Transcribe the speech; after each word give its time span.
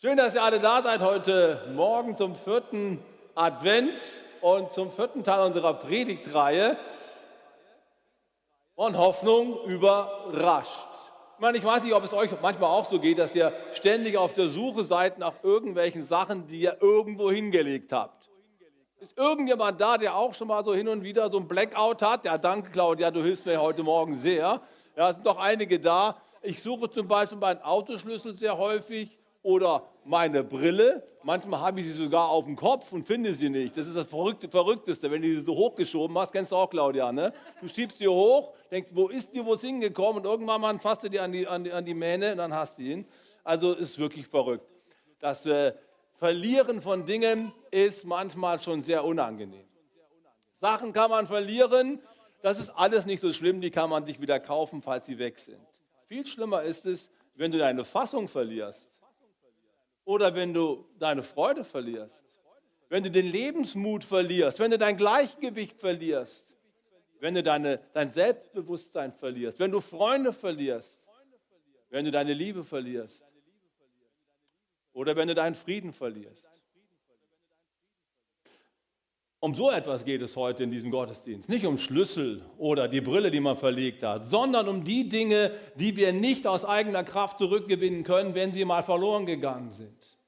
Schön, 0.00 0.16
dass 0.16 0.32
ihr 0.36 0.44
alle 0.44 0.60
da 0.60 0.80
seid 0.80 1.00
heute 1.00 1.60
Morgen 1.74 2.16
zum 2.16 2.36
vierten 2.36 3.02
Advent 3.34 4.22
und 4.40 4.70
zum 4.70 4.92
vierten 4.92 5.24
Teil 5.24 5.44
unserer 5.44 5.74
Predigtreihe 5.74 6.76
von 8.76 8.96
Hoffnung 8.96 9.64
überrascht. 9.64 10.86
Ich, 11.34 11.40
meine, 11.40 11.58
ich 11.58 11.64
weiß 11.64 11.82
nicht, 11.82 11.94
ob 11.94 12.04
es 12.04 12.12
euch 12.12 12.30
manchmal 12.40 12.70
auch 12.70 12.84
so 12.84 13.00
geht, 13.00 13.18
dass 13.18 13.34
ihr 13.34 13.52
ständig 13.72 14.16
auf 14.16 14.34
der 14.34 14.50
Suche 14.50 14.84
seid 14.84 15.18
nach 15.18 15.34
irgendwelchen 15.42 16.04
Sachen, 16.04 16.46
die 16.46 16.60
ihr 16.60 16.76
irgendwo 16.80 17.32
hingelegt 17.32 17.92
habt. 17.92 18.30
Ist 19.00 19.18
irgendjemand 19.18 19.80
da, 19.80 19.98
der 19.98 20.14
auch 20.14 20.32
schon 20.32 20.46
mal 20.46 20.64
so 20.64 20.76
hin 20.76 20.86
und 20.86 21.02
wieder 21.02 21.28
so 21.28 21.38
ein 21.38 21.48
Blackout 21.48 22.02
hat? 22.02 22.24
Ja, 22.24 22.38
danke 22.38 22.70
Claudia, 22.70 23.10
du 23.10 23.20
hilfst 23.20 23.46
mir 23.46 23.60
heute 23.60 23.82
Morgen 23.82 24.16
sehr. 24.16 24.60
Ja, 24.94 25.10
es 25.10 25.16
sind 25.16 25.26
doch 25.26 25.38
einige 25.38 25.80
da. 25.80 26.22
Ich 26.40 26.62
suche 26.62 26.88
zum 26.88 27.08
Beispiel 27.08 27.38
meinen 27.38 27.62
Autoschlüssel 27.62 28.36
sehr 28.36 28.56
häufig 28.56 29.17
oder 29.42 29.88
meine 30.04 30.42
Brille. 30.42 31.02
Manchmal 31.22 31.60
habe 31.60 31.80
ich 31.80 31.86
sie 31.86 31.92
sogar 31.92 32.28
auf 32.28 32.44
dem 32.44 32.56
Kopf 32.56 32.92
und 32.92 33.06
finde 33.06 33.34
sie 33.34 33.50
nicht. 33.50 33.76
Das 33.76 33.86
ist 33.86 33.96
das 33.96 34.08
Verrückte, 34.08 34.48
Verrückteste, 34.48 35.10
wenn 35.10 35.22
du 35.22 35.28
sie 35.28 35.42
so 35.42 35.54
hochgeschoben 35.54 36.16
hast. 36.18 36.32
Kennst 36.32 36.52
du 36.52 36.56
auch, 36.56 36.70
Claudia, 36.70 37.12
ne? 37.12 37.32
Du 37.60 37.68
schiebst 37.68 37.98
sie 37.98 38.08
hoch, 38.08 38.54
denkst, 38.70 38.90
wo 38.94 39.08
ist 39.08 39.32
die, 39.32 39.44
wo 39.44 39.54
ist 39.54 39.60
hingekommen? 39.60 40.22
Und 40.22 40.30
irgendwann 40.30 40.60
mal 40.60 40.78
fasst 40.78 41.04
du 41.04 41.08
die 41.08 41.20
an 41.20 41.32
die, 41.32 41.46
an 41.46 41.64
die, 41.64 41.72
an 41.72 41.84
die 41.84 41.94
Mähne 41.94 42.32
und 42.32 42.38
dann 42.38 42.54
hast 42.54 42.78
du 42.78 42.82
ihn. 42.82 43.06
Also 43.44 43.74
ist 43.74 43.98
wirklich 43.98 44.26
verrückt. 44.26 44.66
Das 45.20 45.44
äh, 45.46 45.72
Verlieren 46.18 46.82
von 46.82 47.06
Dingen 47.06 47.52
ist 47.70 48.04
manchmal 48.04 48.58
schon 48.58 48.82
sehr 48.82 49.04
unangenehm. 49.04 49.64
Sachen 50.60 50.92
kann 50.92 51.10
man 51.10 51.28
verlieren, 51.28 52.00
das 52.42 52.58
ist 52.58 52.70
alles 52.70 53.06
nicht 53.06 53.20
so 53.20 53.32
schlimm, 53.32 53.60
die 53.60 53.70
kann 53.70 53.88
man 53.88 54.04
sich 54.04 54.20
wieder 54.20 54.40
kaufen, 54.40 54.82
falls 54.82 55.06
sie 55.06 55.16
weg 55.18 55.38
sind. 55.38 55.60
Viel 56.08 56.26
schlimmer 56.26 56.62
ist 56.62 56.86
es, 56.86 57.08
wenn 57.36 57.52
du 57.52 57.58
deine 57.58 57.84
Fassung 57.84 58.26
verlierst 58.26 58.87
oder 60.08 60.34
wenn 60.34 60.54
du 60.54 60.88
deine 60.98 61.22
Freude 61.22 61.64
verlierst, 61.64 62.24
wenn 62.88 63.04
du 63.04 63.10
den 63.10 63.26
Lebensmut 63.26 64.04
verlierst, 64.04 64.58
wenn 64.58 64.70
du 64.70 64.78
dein 64.78 64.96
Gleichgewicht 64.96 65.78
verlierst, 65.78 66.46
wenn 67.20 67.34
du 67.34 67.42
deine, 67.42 67.78
dein 67.92 68.10
Selbstbewusstsein 68.10 69.12
verlierst, 69.12 69.58
wenn 69.58 69.70
du 69.70 69.82
Freunde 69.82 70.32
verlierst, 70.32 71.02
wenn 71.90 72.06
du 72.06 72.10
deine 72.10 72.32
Liebe 72.32 72.64
verlierst 72.64 73.22
oder 74.94 75.14
wenn 75.14 75.28
du 75.28 75.34
deinen 75.34 75.54
Frieden 75.54 75.92
verlierst. 75.92 76.57
Um 79.40 79.54
so 79.54 79.70
etwas 79.70 80.04
geht 80.04 80.20
es 80.20 80.34
heute 80.34 80.64
in 80.64 80.72
diesem 80.72 80.90
Gottesdienst. 80.90 81.48
Nicht 81.48 81.64
um 81.64 81.78
Schlüssel 81.78 82.44
oder 82.56 82.88
die 82.88 83.00
Brille, 83.00 83.30
die 83.30 83.38
man 83.38 83.56
verlegt 83.56 84.02
hat, 84.02 84.26
sondern 84.26 84.68
um 84.68 84.82
die 84.82 85.08
Dinge, 85.08 85.52
die 85.76 85.96
wir 85.96 86.12
nicht 86.12 86.44
aus 86.46 86.64
eigener 86.64 87.04
Kraft 87.04 87.38
zurückgewinnen 87.38 88.02
können, 88.02 88.34
wenn 88.34 88.52
sie 88.52 88.64
mal 88.64 88.82
verloren 88.82 89.26
gegangen 89.26 89.70
sind. 89.70 90.18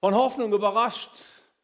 Von 0.00 0.14
Hoffnung 0.14 0.52
überrascht 0.52 1.10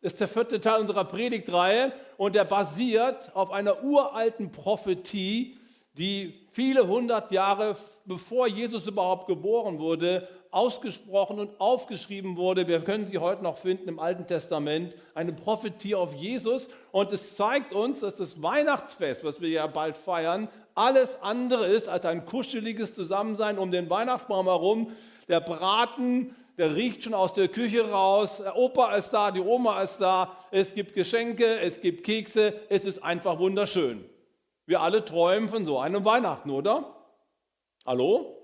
ist 0.00 0.18
der 0.18 0.27
vierte 0.27 0.60
Teil 0.60 0.80
unserer 0.80 1.05
Predigtreihe 1.05 1.92
und 2.16 2.34
der 2.34 2.44
basiert 2.44 3.34
auf 3.36 3.52
einer 3.52 3.84
uralten 3.84 4.50
Prophetie, 4.50 5.56
die 5.92 6.48
viele 6.50 6.88
hundert 6.88 7.30
Jahre 7.30 7.77
bevor 8.06 8.48
Jesus 8.48 8.88
überhaupt 8.88 9.28
geboren 9.28 9.78
wurde, 9.78 10.28
ausgesprochen 10.55 11.41
und 11.41 11.60
aufgeschrieben 11.60 12.36
wurde. 12.36 12.69
Wir 12.69 12.80
können 12.80 13.08
sie 13.10 13.19
heute 13.19 13.42
noch 13.42 13.56
finden 13.56 13.88
im 13.88 13.98
Alten 13.98 14.27
Testament, 14.27 14.94
eine 15.14 15.33
Prophetie 15.33 15.94
auf 15.94 16.14
Jesus. 16.14 16.69
Und 16.92 17.12
es 17.12 17.36
zeigt 17.36 17.72
uns, 17.72 18.00
dass 18.00 18.16
das 18.16 18.41
Weihnachtsfest, 18.41 19.24
was 19.24 19.41
wir 19.41 19.48
ja 19.48 19.66
bald 19.66 19.96
feiern, 19.96 20.48
alles 20.74 21.20
andere 21.22 21.66
ist 21.66 21.88
als 21.88 22.05
ein 22.05 22.24
kuscheliges 22.24 22.94
Zusammensein 22.94 23.58
um 23.58 23.70
den 23.70 23.91
Weihnachtsbaum 23.91 24.46
herum. 24.46 24.92
Der 25.28 25.41
Braten, 25.41 26.34
der 26.56 26.74
riecht 26.74 27.05
schon 27.05 27.14
aus 27.14 27.34
der 27.34 27.48
Küche 27.48 27.91
raus. 27.91 28.39
Der 28.39 28.56
Opa 28.56 28.94
ist 28.94 29.11
da, 29.11 29.30
die 29.30 29.41
Oma 29.41 29.83
ist 29.83 29.98
da. 29.98 30.36
Es 30.50 30.74
gibt 30.74 30.94
Geschenke, 30.94 31.58
es 31.61 31.80
gibt 31.80 32.05
Kekse. 32.05 32.55
Es 32.68 32.86
ist 32.86 33.02
einfach 33.02 33.39
wunderschön. 33.39 34.05
Wir 34.67 34.80
alle 34.80 35.05
träumen 35.05 35.48
von 35.48 35.64
so 35.64 35.79
einem 35.79 36.05
Weihnachten, 36.05 36.50
oder? 36.50 36.95
Hallo? 37.84 38.43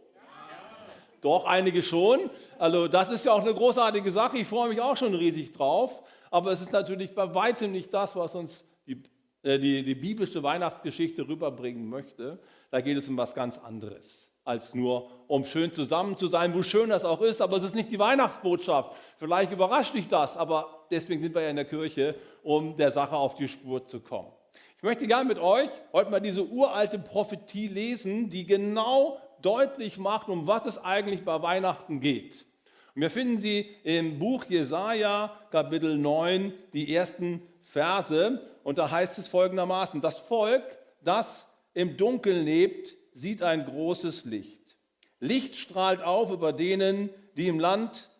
Doch, 1.21 1.45
einige 1.45 1.83
schon. 1.83 2.31
Also 2.59 2.89
das 2.89 3.11
ist 3.11 3.25
ja 3.25 3.33
auch 3.33 3.43
eine 3.43 3.53
großartige 3.53 4.11
Sache. 4.11 4.39
Ich 4.39 4.49
freue 4.49 4.71
mich 4.71 4.81
auch 4.81 4.97
schon 4.97 5.15
riesig 5.15 5.53
drauf. 5.53 6.03
Aber 6.31 6.53
es 6.53 6.61
ist 6.61 6.73
natürlich 6.73 7.15
bei 7.15 7.35
weitem 7.35 7.73
nicht 7.73 7.93
das, 7.93 8.17
was 8.17 8.35
uns 8.35 8.65
die, 8.87 9.03
äh, 9.43 9.59
die, 9.59 9.83
die 9.83 9.95
biblische 9.95 10.43
Weihnachtsgeschichte 10.43 11.27
rüberbringen 11.29 11.89
möchte. 11.89 12.39
Da 12.71 12.81
geht 12.81 12.97
es 12.97 13.09
um 13.09 13.17
was 13.17 13.35
ganz 13.35 13.59
anderes, 13.59 14.31
als 14.45 14.75
nur 14.75 15.11
um 15.27 15.45
schön 15.45 15.73
zusammen 15.73 16.17
zu 16.17 16.29
sein, 16.29 16.55
wo 16.55 16.63
schön 16.63 16.89
das 16.89 17.05
auch 17.05 17.21
ist. 17.21 17.43
Aber 17.43 17.59
es 17.59 17.65
ist 17.65 17.75
nicht 17.75 17.91
die 17.91 17.99
Weihnachtsbotschaft. 17.99 18.93
Vielleicht 19.19 19.53
überrascht 19.53 19.95
dich 19.95 20.09
das, 20.09 20.37
aber 20.37 20.87
deswegen 20.91 21.21
sind 21.21 21.35
wir 21.35 21.43
ja 21.43 21.51
in 21.51 21.57
der 21.57 21.67
Kirche, 21.67 22.15
um 22.43 22.77
der 22.77 22.93
Sache 22.93 23.17
auf 23.17 23.35
die 23.35 23.49
Spur 23.49 23.85
zu 23.87 24.01
kommen. 24.01 24.31
Ich 24.79 24.83
möchte 24.83 25.07
gerne 25.07 25.29
mit 25.29 25.39
euch 25.39 25.69
heute 25.93 26.11
mal 26.11 26.21
diese 26.21 26.43
uralte 26.43 26.99
Prophetie 26.99 27.69
lesen, 27.69 28.31
die 28.31 28.47
genau 28.47 29.19
deutlich 29.43 29.99
macht, 29.99 30.29
um 30.29 30.47
was 30.47 30.67
es 30.67 30.79
eigentlich 30.79 31.25
bei 31.25 31.43
Weihnachten 31.43 32.01
geht. 32.01 32.47
Und 32.95 33.03
wir 33.03 33.11
finden 33.11 33.39
sie 33.39 33.69
im 33.85 34.19
Buch 34.19 34.45
Jesaja, 34.45 35.39
Kapitel 35.51 35.97
9, 35.97 36.53
die 36.73 36.95
ersten 36.95 37.43
Verse. 37.63 38.41
Und 38.63 38.79
da 38.79 38.91
heißt 38.91 39.19
es 39.19 39.29
folgendermaßen: 39.29 40.01
Das 40.01 40.19
Volk, 40.21 40.65
das 41.03 41.47
im 41.73 41.97
Dunkeln 41.97 42.45
lebt, 42.45 42.95
sieht 43.13 43.43
ein 43.43 43.65
großes 43.65 44.25
Licht. 44.25 44.77
Licht 45.21 45.57
strahlt 45.57 46.03
auf 46.03 46.31
über 46.31 46.53
denen, 46.53 47.11
die 47.37 47.49
im 47.49 47.61
Land 47.61 48.11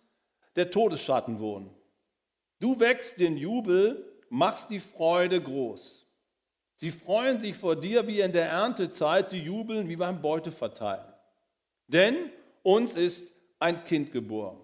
der 0.57 0.71
Todesschatten 0.71 1.41
wohnen. 1.41 1.71
Du 2.61 2.79
wächst 2.79 3.19
den 3.19 3.37
Jubel, 3.37 4.05
machst 4.29 4.71
die 4.71 4.81
Freude 4.81 5.41
groß. 5.41 6.07
Sie 6.77 6.91
freuen 6.91 7.41
sich 7.41 7.57
vor 7.57 7.77
dir 7.77 8.07
wie 8.07 8.21
in 8.21 8.33
der 8.33 8.49
Erntezeit, 8.49 9.31
sie 9.31 9.39
jubeln 9.39 9.89
wie 9.89 9.97
beim 9.97 10.23
Beuteverteilen. 10.23 11.10
Denn 11.93 12.31
uns 12.63 12.95
ist 12.95 13.27
ein 13.59 13.85
Kind 13.85 14.13
geboren. 14.13 14.59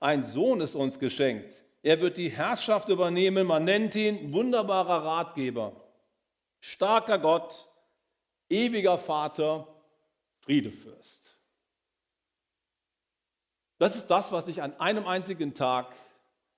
Ein 0.00 0.24
Sohn 0.24 0.60
ist 0.62 0.74
uns 0.74 0.98
geschenkt. 0.98 1.62
Er 1.82 2.00
wird 2.00 2.16
die 2.16 2.30
Herrschaft 2.30 2.88
übernehmen. 2.88 3.46
Man 3.46 3.64
nennt 3.64 3.94
ihn 3.94 4.32
wunderbarer 4.32 5.04
Ratgeber, 5.04 5.72
starker 6.60 7.18
Gott, 7.18 7.68
ewiger 8.48 8.96
Vater, 8.96 9.68
Friedefürst. 10.38 11.38
Das 13.78 13.94
ist 13.94 14.06
das, 14.06 14.32
was 14.32 14.46
sich 14.46 14.62
an 14.62 14.78
einem 14.80 15.06
einzigen 15.06 15.54
Tag 15.54 15.94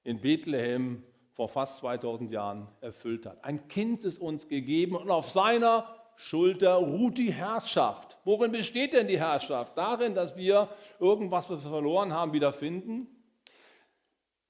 in 0.05 0.21
Bethlehem 0.21 1.03
vor 1.33 1.49
fast 1.49 1.79
2000 1.79 2.31
Jahren 2.31 2.69
erfüllt 2.81 3.27
hat. 3.27 3.43
Ein 3.43 3.67
Kind 3.67 4.05
ist 4.05 4.19
uns 4.21 4.47
gegeben 4.47 4.95
und 4.95 5.11
auf 5.11 5.31
seiner 5.31 6.04
Schulter 6.17 6.75
ruht 6.75 7.19
die 7.19 7.33
Herrschaft. 7.33 8.17
Worin 8.25 8.53
besteht 8.53 8.93
denn 8.93 9.09
die 9.09 9.19
Herrschaft? 9.19 9.77
Darin, 9.77 10.15
dass 10.15 10.37
wir 10.37 10.69
irgendwas, 10.99 11.49
was 11.51 11.65
wir 11.65 11.71
verloren 11.71 12.13
haben, 12.13 12.33
wiederfinden? 12.33 13.09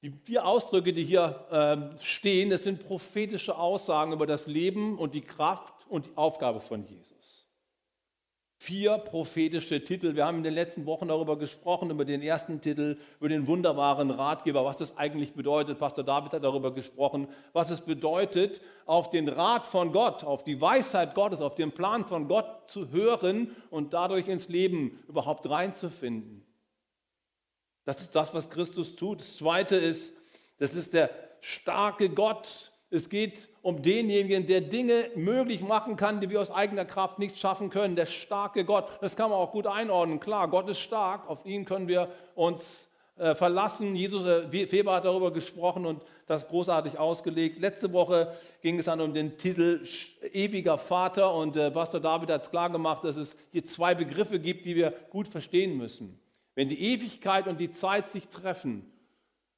Die 0.02 0.10
vier 0.10 0.44
Ausdrücke, 0.44 0.92
die 0.92 1.04
hier 1.04 1.46
äh, 1.50 2.02
stehen, 2.04 2.50
das 2.50 2.62
sind 2.62 2.86
prophetische 2.86 3.56
Aussagen 3.56 4.12
über 4.12 4.26
das 4.26 4.46
Leben 4.46 4.98
und 4.98 5.14
die 5.14 5.22
Kraft 5.22 5.74
und 5.88 6.06
die 6.06 6.16
Aufgabe 6.16 6.60
von 6.60 6.84
Jesus 6.84 7.13
vier 8.64 8.96
prophetische 8.96 9.84
Titel. 9.84 10.16
Wir 10.16 10.24
haben 10.24 10.38
in 10.38 10.42
den 10.42 10.54
letzten 10.54 10.86
Wochen 10.86 11.08
darüber 11.08 11.36
gesprochen, 11.36 11.90
über 11.90 12.06
den 12.06 12.22
ersten 12.22 12.62
Titel, 12.62 12.96
über 13.20 13.28
den 13.28 13.46
wunderbaren 13.46 14.10
Ratgeber, 14.10 14.64
was 14.64 14.78
das 14.78 14.96
eigentlich 14.96 15.34
bedeutet. 15.34 15.78
Pastor 15.78 16.02
David 16.02 16.32
hat 16.32 16.44
darüber 16.44 16.72
gesprochen, 16.72 17.28
was 17.52 17.68
es 17.68 17.82
bedeutet, 17.82 18.62
auf 18.86 19.10
den 19.10 19.28
Rat 19.28 19.66
von 19.66 19.92
Gott, 19.92 20.24
auf 20.24 20.44
die 20.44 20.62
Weisheit 20.62 21.14
Gottes, 21.14 21.42
auf 21.42 21.54
den 21.56 21.72
Plan 21.72 22.06
von 22.06 22.26
Gott 22.26 22.46
zu 22.66 22.90
hören 22.90 23.54
und 23.68 23.92
dadurch 23.92 24.28
ins 24.28 24.48
Leben 24.48 24.98
überhaupt 25.08 25.48
reinzufinden. 25.50 26.42
Das 27.84 28.00
ist 28.00 28.14
das, 28.14 28.32
was 28.32 28.48
Christus 28.48 28.96
tut. 28.96 29.20
Das 29.20 29.36
Zweite 29.36 29.76
ist, 29.76 30.14
das 30.58 30.72
ist 30.72 30.94
der 30.94 31.10
starke 31.42 32.08
Gott, 32.08 32.72
es 32.94 33.08
geht 33.08 33.48
um 33.60 33.82
denjenigen, 33.82 34.46
der 34.46 34.60
Dinge 34.60 35.10
möglich 35.16 35.60
machen 35.60 35.96
kann, 35.96 36.20
die 36.20 36.30
wir 36.30 36.40
aus 36.40 36.50
eigener 36.50 36.84
Kraft 36.84 37.18
nicht 37.18 37.38
schaffen 37.38 37.68
können. 37.68 37.96
Der 37.96 38.06
starke 38.06 38.64
Gott. 38.64 38.86
Das 39.00 39.16
kann 39.16 39.30
man 39.30 39.38
auch 39.38 39.52
gut 39.52 39.66
einordnen. 39.66 40.20
Klar, 40.20 40.48
Gott 40.48 40.68
ist 40.68 40.78
stark. 40.78 41.28
Auf 41.28 41.44
ihn 41.44 41.64
können 41.64 41.88
wir 41.88 42.08
uns 42.36 42.62
äh, 43.16 43.34
verlassen. 43.34 43.96
Jesus 43.96 44.24
äh, 44.24 44.50
Weber 44.50 44.94
hat 44.94 45.04
darüber 45.04 45.32
gesprochen 45.32 45.86
und 45.86 46.02
das 46.26 46.46
großartig 46.46 46.98
ausgelegt. 46.98 47.58
Letzte 47.58 47.92
Woche 47.92 48.34
ging 48.62 48.78
es 48.78 48.86
dann 48.86 49.00
um 49.00 49.12
den 49.12 49.38
Titel 49.38 49.86
Ewiger 50.32 50.78
Vater 50.78 51.34
und 51.34 51.56
äh, 51.56 51.70
Pastor 51.70 52.00
David 52.00 52.30
hat 52.30 52.44
es 52.44 52.50
klar 52.50 52.70
gemacht, 52.70 53.04
dass 53.04 53.16
es 53.16 53.36
hier 53.50 53.64
zwei 53.64 53.94
Begriffe 53.94 54.38
gibt, 54.38 54.66
die 54.66 54.76
wir 54.76 54.92
gut 55.10 55.28
verstehen 55.28 55.76
müssen. 55.76 56.18
Wenn 56.54 56.68
die 56.68 56.80
Ewigkeit 56.80 57.48
und 57.48 57.58
die 57.58 57.72
Zeit 57.72 58.08
sich 58.08 58.28
treffen, 58.28 58.90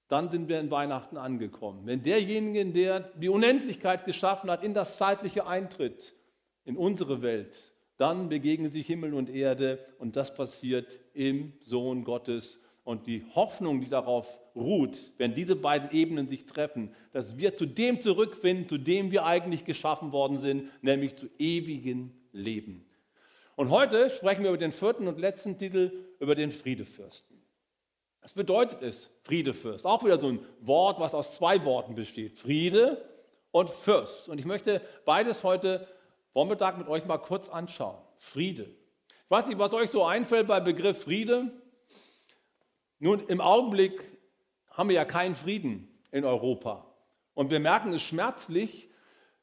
dann 0.09 0.31
sind 0.31 0.49
wir 0.49 0.61
in 0.61 0.71
Weihnachten 0.71 1.17
angekommen. 1.17 1.83
Wenn 1.85 2.03
derjenige, 2.03 2.65
der 2.67 3.01
die 3.01 3.29
Unendlichkeit 3.29 4.05
geschaffen 4.05 4.51
hat, 4.51 4.63
in 4.63 4.75
das 4.75 4.97
Zeitliche 4.97 5.47
eintritt, 5.47 6.15
in 6.65 6.77
unsere 6.77 7.23
Welt, 7.23 7.73
dann 7.97 8.29
begegnen 8.29 8.71
sich 8.71 8.87
Himmel 8.87 9.15
und 9.15 9.31
Erde 9.31 9.79
und 9.99 10.17
das 10.17 10.35
passiert 10.35 10.87
im 11.15 11.53
Sohn 11.61 12.05
Gottes. 12.05 12.61
und 12.87 13.09
die 13.09 13.25
Hoffnung, 13.35 13.81
die 13.81 13.89
darauf 13.89 14.39
ruht, 14.55 14.97
wenn 15.19 15.35
diese 15.35 15.57
beiden 15.57 15.91
Ebenen 15.91 16.29
sich 16.29 16.47
treffen, 16.47 16.95
dass 17.11 17.37
wir 17.37 17.57
zu 17.57 17.67
dem 17.67 18.01
zurückfinden, 18.01 18.69
zu 18.69 18.79
dem 18.79 19.11
wir 19.11 19.27
eigentlich 19.27 19.65
geschaffen 19.65 20.13
worden 20.13 20.41
sind, 20.41 20.71
nämlich 20.83 21.17
zu 21.17 21.27
ewigen 21.37 22.13
Leben. 22.31 22.87
Und 23.57 23.71
heute 23.71 24.09
sprechen 24.11 24.45
wir 24.45 24.51
über 24.51 24.59
den 24.59 24.71
vierten 24.71 25.09
und 25.09 25.19
letzten 25.19 25.59
Titel, 25.59 25.91
über 26.21 26.37
den 26.37 26.53
Friedefürsten. 26.53 27.36
Was 28.27 28.33
bedeutet 28.33 28.83
es, 28.83 29.09
Friedefürst? 29.23 29.87
Auch 29.87 30.03
wieder 30.03 30.19
so 30.19 30.27
ein 30.27 30.41
Wort, 30.61 30.99
was 30.99 31.15
aus 31.15 31.37
zwei 31.37 31.65
Worten 31.65 31.95
besteht. 31.95 32.37
Friede 32.37 33.09
und 33.53 33.71
Fürst. 33.71 34.29
Und 34.29 34.41
ich 34.41 34.45
möchte 34.45 34.83
beides 35.05 35.45
heute 35.45 35.87
Vormittag 36.33 36.77
mit 36.77 36.89
euch 36.89 37.05
mal 37.05 37.19
kurz 37.19 37.49
anschauen. 37.49 38.03
Friede. 38.17 38.65
Ich 38.65 39.31
weiß 39.31 39.47
nicht, 39.47 39.61
was 39.61 39.73
euch 39.75 39.93
so 39.93 40.05
einfällt 40.05 40.49
beim 40.49 40.65
Begriff 40.65 41.05
Friede. 41.05 41.53
Nun, 42.99 43.25
im 43.29 43.41
Augenblick 43.41 44.03
haben 44.73 44.89
wir 44.89 44.97
ja 44.97 45.05
keinen 45.05 45.37
Frieden 45.37 45.87
in 46.11 46.25
Europa. 46.25 46.85
Und 47.35 47.53
wir 47.53 47.61
merken 47.61 47.95
es 47.95 48.03
schmerzlich, 48.03 48.91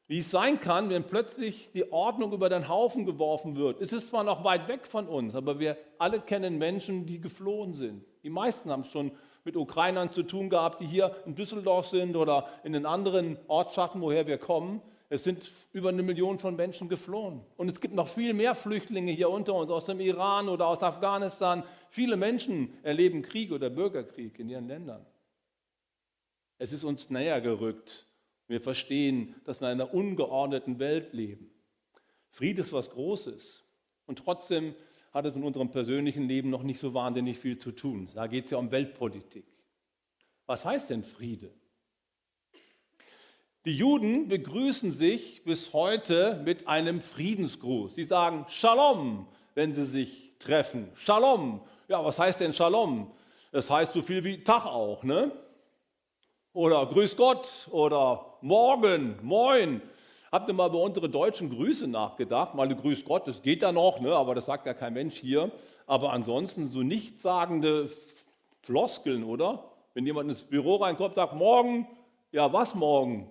wie 0.07 0.19
es 0.19 0.29
sein 0.29 0.59
kann, 0.59 0.89
wenn 0.89 1.05
plötzlich 1.05 1.69
die 1.71 1.89
Ordnung 1.93 2.33
über 2.33 2.49
den 2.49 2.67
Haufen 2.67 3.05
geworfen 3.05 3.55
wird. 3.55 3.79
Es 3.79 3.93
ist 3.93 4.07
zwar 4.07 4.25
noch 4.25 4.43
weit 4.43 4.67
weg 4.67 4.85
von 4.85 5.07
uns, 5.07 5.35
aber 5.35 5.57
wir 5.57 5.77
alle 5.99 6.19
kennen 6.19 6.57
Menschen, 6.57 7.05
die 7.05 7.21
geflohen 7.21 7.71
sind. 7.71 8.03
Die 8.23 8.29
meisten 8.29 8.71
haben 8.71 8.81
es 8.81 8.91
schon 8.91 9.11
mit 9.43 9.57
Ukrainern 9.57 10.11
zu 10.11 10.23
tun 10.23 10.49
gehabt, 10.49 10.81
die 10.81 10.85
hier 10.85 11.15
in 11.25 11.35
Düsseldorf 11.35 11.87
sind 11.87 12.15
oder 12.15 12.47
in 12.63 12.73
den 12.73 12.85
anderen 12.85 13.37
Ortschaften, 13.47 14.01
woher 14.01 14.25
wir 14.25 14.37
kommen. 14.37 14.81
Es 15.09 15.23
sind 15.23 15.51
über 15.73 15.89
eine 15.89 16.01
Million 16.01 16.39
von 16.39 16.55
Menschen 16.55 16.89
geflohen. 16.89 17.41
Und 17.57 17.69
es 17.69 17.79
gibt 17.79 17.93
noch 17.93 18.07
viel 18.07 18.33
mehr 18.33 18.55
Flüchtlinge 18.55 19.11
hier 19.11 19.29
unter 19.29 19.53
uns 19.53 19.69
aus 19.69 19.85
dem 19.85 19.99
Iran 19.99 20.49
oder 20.49 20.67
aus 20.67 20.81
Afghanistan. 20.81 21.63
Viele 21.89 22.15
Menschen 22.15 22.73
erleben 22.83 23.21
Krieg 23.21 23.51
oder 23.51 23.69
Bürgerkrieg 23.69 24.39
in 24.39 24.49
ihren 24.49 24.67
Ländern. 24.67 25.05
Es 26.57 26.71
ist 26.71 26.83
uns 26.83 27.09
näher 27.09 27.41
gerückt. 27.41 28.07
Wir 28.47 28.61
verstehen, 28.61 29.35
dass 29.45 29.61
wir 29.61 29.71
in 29.71 29.81
einer 29.81 29.93
ungeordneten 29.93 30.79
Welt 30.79 31.13
leben. 31.13 31.51
Friede 32.29 32.61
ist 32.61 32.73
was 32.73 32.89
Großes. 32.89 33.63
Und 34.05 34.19
trotzdem 34.19 34.73
hat 35.13 35.25
es 35.25 35.35
in 35.35 35.43
unserem 35.43 35.69
persönlichen 35.69 36.27
Leben 36.27 36.49
noch 36.49 36.63
nicht 36.63 36.79
so 36.79 36.93
wahnsinnig 36.93 37.37
viel 37.37 37.57
zu 37.57 37.71
tun. 37.71 38.09
Da 38.15 38.27
geht 38.27 38.45
es 38.45 38.51
ja 38.51 38.57
um 38.57 38.71
Weltpolitik. 38.71 39.45
Was 40.47 40.65
heißt 40.65 40.89
denn 40.89 41.03
Friede? 41.03 41.51
Die 43.65 43.77
Juden 43.77 44.27
begrüßen 44.27 44.91
sich 44.91 45.43
bis 45.45 45.71
heute 45.71 46.41
mit 46.43 46.67
einem 46.67 46.99
Friedensgruß. 46.99 47.95
Sie 47.95 48.03
sagen 48.03 48.45
Shalom, 48.49 49.27
wenn 49.53 49.73
sie 49.73 49.85
sich 49.85 50.37
treffen. 50.39 50.89
Shalom. 50.95 51.61
Ja, 51.87 52.03
was 52.03 52.19
heißt 52.19 52.39
denn 52.39 52.53
Shalom? 52.53 53.11
Das 53.51 53.69
heißt 53.69 53.93
so 53.93 54.01
viel 54.01 54.23
wie 54.23 54.43
Tag 54.43 54.65
auch, 54.65 55.03
ne? 55.03 55.31
Oder 56.51 56.85
Grüß 56.87 57.15
Gott 57.15 57.67
oder 57.71 58.37
Morgen, 58.41 59.17
Moin. 59.21 59.81
Habt 60.33 60.49
ihr 60.49 60.55
mal 60.55 60.67
über 60.67 60.79
unsere 60.79 61.07
deutschen 61.09 61.51
Grüße 61.51 61.87
nachgedacht? 61.87 62.55
Mal 62.55 62.75
Grüß 62.75 63.05
Gott, 63.05 63.27
das 63.27 63.43
geht 63.43 63.61
ja 63.61 63.71
noch, 63.71 63.99
ne? 63.99 64.15
aber 64.15 64.33
das 64.33 64.47
sagt 64.47 64.65
ja 64.65 64.73
kein 64.73 64.93
Mensch 64.93 65.15
hier. 65.15 65.51
Aber 65.85 66.11
ansonsten 66.11 66.69
so 66.69 66.81
nichtssagende 66.81 67.87
Floskeln, 68.63 69.25
oder? 69.25 69.63
Wenn 69.93 70.07
jemand 70.07 70.31
ins 70.31 70.41
Büro 70.41 70.77
reinkommt, 70.77 71.13
sagt 71.13 71.35
morgen, 71.35 71.87
ja 72.31 72.51
was 72.51 72.73
morgen? 72.73 73.29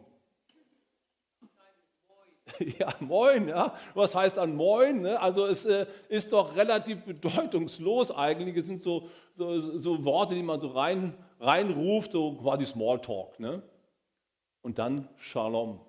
Ja, 2.78 2.94
moin, 3.00 3.49
ja. 3.49 3.75
Was 3.94 4.14
heißt 4.14 4.37
dann 4.37 4.54
moin? 4.54 5.02
Ne? 5.02 5.20
Also 5.20 5.46
es 5.46 5.64
äh, 5.64 5.87
ist 6.08 6.32
doch 6.32 6.54
relativ 6.54 7.02
bedeutungslos 7.04 8.12
eigentlich. 8.12 8.56
Es 8.56 8.66
sind 8.66 8.81
so, 8.81 9.08
so, 9.37 9.78
so 9.78 10.04
Worte, 10.04 10.37
die 10.37 10.43
man 10.43 10.60
so 10.60 10.69
rein, 10.69 11.14
reinruft, 11.40 12.12
so 12.12 12.34
quasi 12.34 12.66
Smalltalk. 12.66 13.40
Ne? 13.40 13.60
Und 14.60 14.78
dann 14.78 15.08
Shalom. 15.16 15.81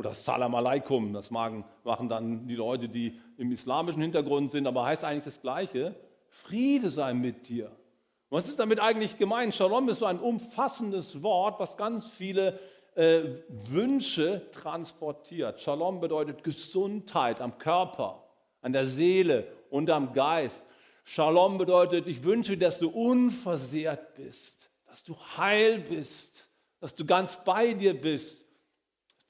Oder 0.00 0.14
Salam 0.14 0.54
Aleikum, 0.54 1.12
das 1.12 1.30
machen, 1.30 1.62
machen 1.84 2.08
dann 2.08 2.48
die 2.48 2.54
Leute, 2.54 2.88
die 2.88 3.20
im 3.36 3.52
islamischen 3.52 4.00
Hintergrund 4.00 4.50
sind, 4.50 4.66
aber 4.66 4.86
heißt 4.86 5.04
eigentlich 5.04 5.24
das 5.24 5.42
Gleiche. 5.42 5.94
Friede 6.30 6.88
sei 6.88 7.12
mit 7.12 7.50
dir. 7.50 7.70
Was 8.30 8.48
ist 8.48 8.58
damit 8.58 8.80
eigentlich 8.80 9.18
gemeint? 9.18 9.54
Shalom 9.54 9.90
ist 9.90 9.98
so 9.98 10.06
ein 10.06 10.18
umfassendes 10.18 11.22
Wort, 11.22 11.60
was 11.60 11.76
ganz 11.76 12.08
viele 12.08 12.58
äh, 12.94 13.24
Wünsche 13.68 14.50
transportiert. 14.52 15.60
Shalom 15.60 16.00
bedeutet 16.00 16.44
Gesundheit 16.44 17.42
am 17.42 17.58
Körper, 17.58 18.24
an 18.62 18.72
der 18.72 18.86
Seele 18.86 19.48
und 19.68 19.90
am 19.90 20.14
Geist. 20.14 20.64
Shalom 21.04 21.58
bedeutet, 21.58 22.06
ich 22.06 22.24
wünsche, 22.24 22.56
dass 22.56 22.78
du 22.78 22.88
unversehrt 22.88 24.14
bist, 24.14 24.70
dass 24.86 25.04
du 25.04 25.14
heil 25.36 25.78
bist, 25.78 26.48
dass 26.78 26.94
du 26.94 27.04
ganz 27.04 27.38
bei 27.44 27.74
dir 27.74 27.92
bist 28.00 28.39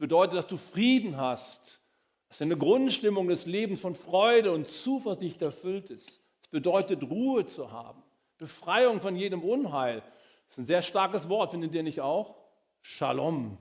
bedeutet, 0.00 0.34
dass 0.34 0.46
du 0.48 0.56
Frieden 0.56 1.16
hast, 1.18 1.80
dass 2.28 2.42
eine 2.42 2.56
Grundstimmung 2.56 3.28
des 3.28 3.46
Lebens 3.46 3.80
von 3.82 3.94
Freude 3.94 4.50
und 4.50 4.66
Zuversicht 4.66 5.42
erfüllt 5.42 5.90
ist. 5.90 6.20
Es 6.42 6.48
bedeutet, 6.48 7.02
Ruhe 7.02 7.46
zu 7.46 7.70
haben, 7.70 8.02
Befreiung 8.38 9.00
von 9.00 9.14
jedem 9.14 9.42
Unheil. 9.42 10.00
Das 10.46 10.54
ist 10.54 10.58
ein 10.58 10.64
sehr 10.64 10.82
starkes 10.82 11.28
Wort, 11.28 11.52
findet 11.52 11.74
ihr 11.74 11.82
nicht 11.82 12.00
auch? 12.00 12.34
Shalom. 12.80 13.58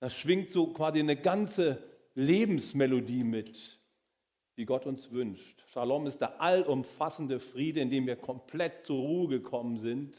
Das 0.00 0.14
schwingt 0.14 0.50
so 0.50 0.66
quasi 0.66 0.98
eine 0.98 1.16
ganze 1.16 1.82
Lebensmelodie 2.14 3.22
mit, 3.22 3.78
die 4.56 4.66
Gott 4.66 4.86
uns 4.86 5.12
wünscht. 5.12 5.62
Shalom 5.72 6.06
ist 6.08 6.20
der 6.20 6.40
allumfassende 6.40 7.38
Friede, 7.38 7.80
in 7.80 7.90
dem 7.90 8.06
wir 8.06 8.16
komplett 8.16 8.82
zur 8.82 8.98
Ruhe 8.98 9.28
gekommen 9.28 9.78
sind 9.78 10.14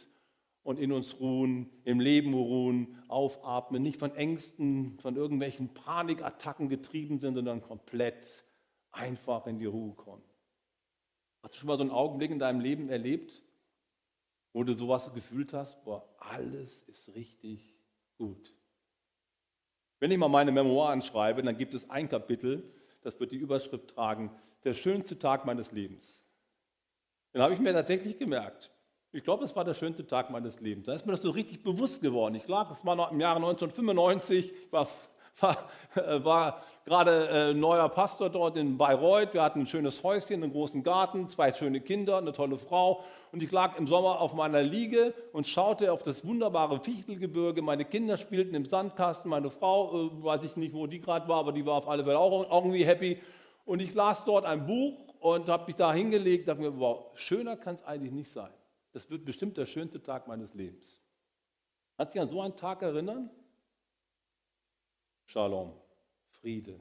und 0.65 0.79
in 0.79 0.91
uns 0.91 1.19
ruhen, 1.19 1.69
im 1.83 1.99
Leben 1.99 2.33
ruhen, 2.33 2.97
aufatmen, 3.07 3.83
nicht 3.83 3.99
von 3.99 4.15
Ängsten, 4.15 4.97
von 4.99 5.15
irgendwelchen 5.15 5.69
Panikattacken 5.69 6.69
getrieben 6.69 7.19
sind, 7.19 7.35
sondern 7.35 7.61
komplett 7.61 8.43
einfach 8.91 9.45
in 9.45 9.59
die 9.59 9.67
Ruhe 9.67 9.93
kommen. 9.93 10.23
Hast 11.43 11.53
du 11.53 11.59
schon 11.59 11.67
mal 11.67 11.77
so 11.77 11.83
einen 11.83 11.91
Augenblick 11.91 12.31
in 12.31 12.39
deinem 12.39 12.61
Leben 12.61 12.89
erlebt, 12.89 13.43
wo 14.53 14.63
du 14.63 14.73
sowas 14.73 15.13
gefühlt 15.13 15.53
hast, 15.53 15.83
boah, 15.83 16.03
alles 16.17 16.81
ist 16.87 17.13
richtig 17.13 17.77
gut. 18.17 18.51
Wenn 19.99 20.09
ich 20.09 20.17
mal 20.17 20.29
meine 20.29 20.51
Memoiren 20.51 21.03
schreibe, 21.03 21.43
dann 21.43 21.59
gibt 21.59 21.75
es 21.75 21.87
ein 21.91 22.09
Kapitel, 22.09 22.73
das 23.01 23.19
wird 23.19 23.31
die 23.31 23.37
Überschrift 23.37 23.89
tragen, 23.89 24.31
der 24.63 24.73
schönste 24.73 25.19
Tag 25.19 25.45
meines 25.45 25.71
Lebens. 25.71 26.23
Dann 27.33 27.43
habe 27.43 27.53
ich 27.53 27.59
mir 27.59 27.71
tatsächlich 27.71 28.17
gemerkt, 28.17 28.71
ich 29.15 29.23
glaube, 29.23 29.43
das 29.43 29.55
war 29.55 29.63
der 29.63 29.73
schönste 29.73 30.05
Tag 30.05 30.29
meines 30.29 30.59
Lebens. 30.59 30.87
Da 30.87 30.93
ist 30.93 31.05
mir 31.05 31.13
das 31.13 31.21
so 31.21 31.29
richtig 31.29 31.63
bewusst 31.63 32.01
geworden. 32.01 32.35
Ich 32.35 32.43
glaube, 32.43 32.73
das 32.73 32.85
war 32.85 32.97
noch 32.97 33.13
im 33.13 33.21
Jahre 33.21 33.37
1995. 33.37 34.51
Ich 34.51 34.71
war, 34.73 34.89
war, 35.39 35.69
war 36.21 36.61
gerade 36.83 37.29
äh, 37.29 37.53
neuer 37.53 37.87
Pastor 37.87 38.29
dort 38.29 38.57
in 38.57 38.77
Bayreuth. 38.77 39.33
Wir 39.33 39.41
hatten 39.41 39.61
ein 39.61 39.67
schönes 39.67 40.03
Häuschen, 40.03 40.43
einen 40.43 40.51
großen 40.51 40.83
Garten, 40.83 41.29
zwei 41.29 41.53
schöne 41.53 41.79
Kinder, 41.79 42.17
eine 42.17 42.33
tolle 42.33 42.57
Frau. 42.57 43.05
Und 43.31 43.41
ich 43.41 43.53
lag 43.53 43.77
im 43.77 43.87
Sommer 43.87 44.19
auf 44.19 44.33
meiner 44.33 44.61
Liege 44.61 45.13
und 45.31 45.47
schaute 45.47 45.93
auf 45.93 46.03
das 46.03 46.27
wunderbare 46.27 46.81
Fichtelgebirge. 46.81 47.61
Meine 47.61 47.85
Kinder 47.85 48.17
spielten 48.17 48.53
im 48.53 48.65
Sandkasten. 48.65 49.31
Meine 49.31 49.49
Frau, 49.49 50.07
äh, 50.07 50.23
weiß 50.25 50.43
ich 50.43 50.57
nicht, 50.57 50.73
wo 50.73 50.87
die 50.87 50.99
gerade 50.99 51.25
war, 51.29 51.39
aber 51.39 51.53
die 51.53 51.65
war 51.65 51.75
auf 51.75 51.87
alle 51.87 52.03
Fälle 52.03 52.19
auch, 52.19 52.51
auch 52.51 52.65
irgendwie 52.65 52.83
happy. 52.83 53.17
Und 53.63 53.79
ich 53.79 53.93
las 53.93 54.25
dort 54.25 54.43
ein 54.43 54.67
Buch 54.67 54.99
und 55.21 55.47
habe 55.47 55.67
mich 55.67 55.77
da 55.77 55.93
hingelegt. 55.93 56.49
Dachte 56.49 56.61
mir, 56.61 56.77
wow, 56.77 57.05
schöner 57.15 57.55
kann 57.55 57.75
es 57.75 57.83
eigentlich 57.85 58.11
nicht 58.11 58.29
sein. 58.29 58.49
Das 58.95 59.09
wird 59.09 59.25
bestimmt 59.25 59.57
der 59.57 59.65
schönste 59.65 60.01
Tag 60.01 60.25
meines 60.25 60.53
Lebens. 60.53 61.01
Hat 61.97 62.13
sich 62.13 62.21
an 62.21 62.29
so 62.29 62.39
einen 62.39 62.55
Tag 62.55 62.81
erinnern? 62.81 63.29
Shalom, 65.25 65.73
Friede. 66.29 66.79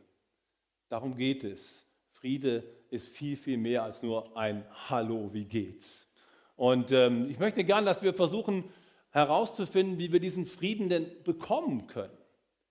Darum 0.89 1.17
geht 1.17 1.43
es. 1.43 1.85
Friede 2.13 2.63
ist 2.91 3.09
viel, 3.09 3.37
viel 3.37 3.59
mehr 3.59 3.83
als 3.83 4.01
nur 4.01 4.37
ein 4.37 4.65
Hallo, 4.89 5.33
wie 5.33 5.45
geht's? 5.45 6.07
Und 6.55 6.93
ähm, 6.93 7.29
ich 7.29 7.41
möchte 7.41 7.65
gerne, 7.65 7.87
dass 7.87 8.01
wir 8.01 8.15
versuchen 8.15 8.73
herauszufinden, 9.11 9.99
wie 9.99 10.13
wir 10.13 10.21
diesen 10.21 10.47
Frieden 10.47 10.89
denn 10.89 11.21
bekommen 11.25 11.89
können. 11.89 12.17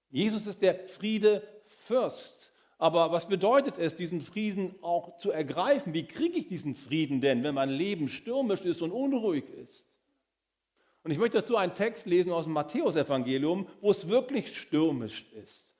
Jesus 0.09 0.47
ist 0.47 0.61
der 0.61 0.87
Friedefürst. 0.87 2.52
Aber 2.83 3.13
was 3.13 3.29
bedeutet 3.29 3.77
es, 3.77 3.95
diesen 3.95 4.19
Frieden 4.19 4.75
auch 4.81 5.17
zu 5.17 5.31
ergreifen? 5.31 5.93
Wie 5.93 6.05
kriege 6.05 6.39
ich 6.39 6.49
diesen 6.49 6.75
Frieden 6.75 7.21
denn, 7.21 7.41
wenn 7.41 7.55
mein 7.55 7.69
Leben 7.69 8.09
stürmisch 8.09 8.65
ist 8.65 8.81
und 8.81 8.91
unruhig 8.91 9.45
ist? 9.51 9.87
Und 11.01 11.11
ich 11.11 11.17
möchte 11.17 11.39
dazu 11.39 11.55
einen 11.55 11.75
Text 11.75 12.05
lesen 12.07 12.33
aus 12.33 12.43
dem 12.43 12.51
Matthäusevangelium, 12.51 13.69
wo 13.79 13.91
es 13.91 14.09
wirklich 14.09 14.59
stürmisch 14.59 15.23
ist 15.31 15.73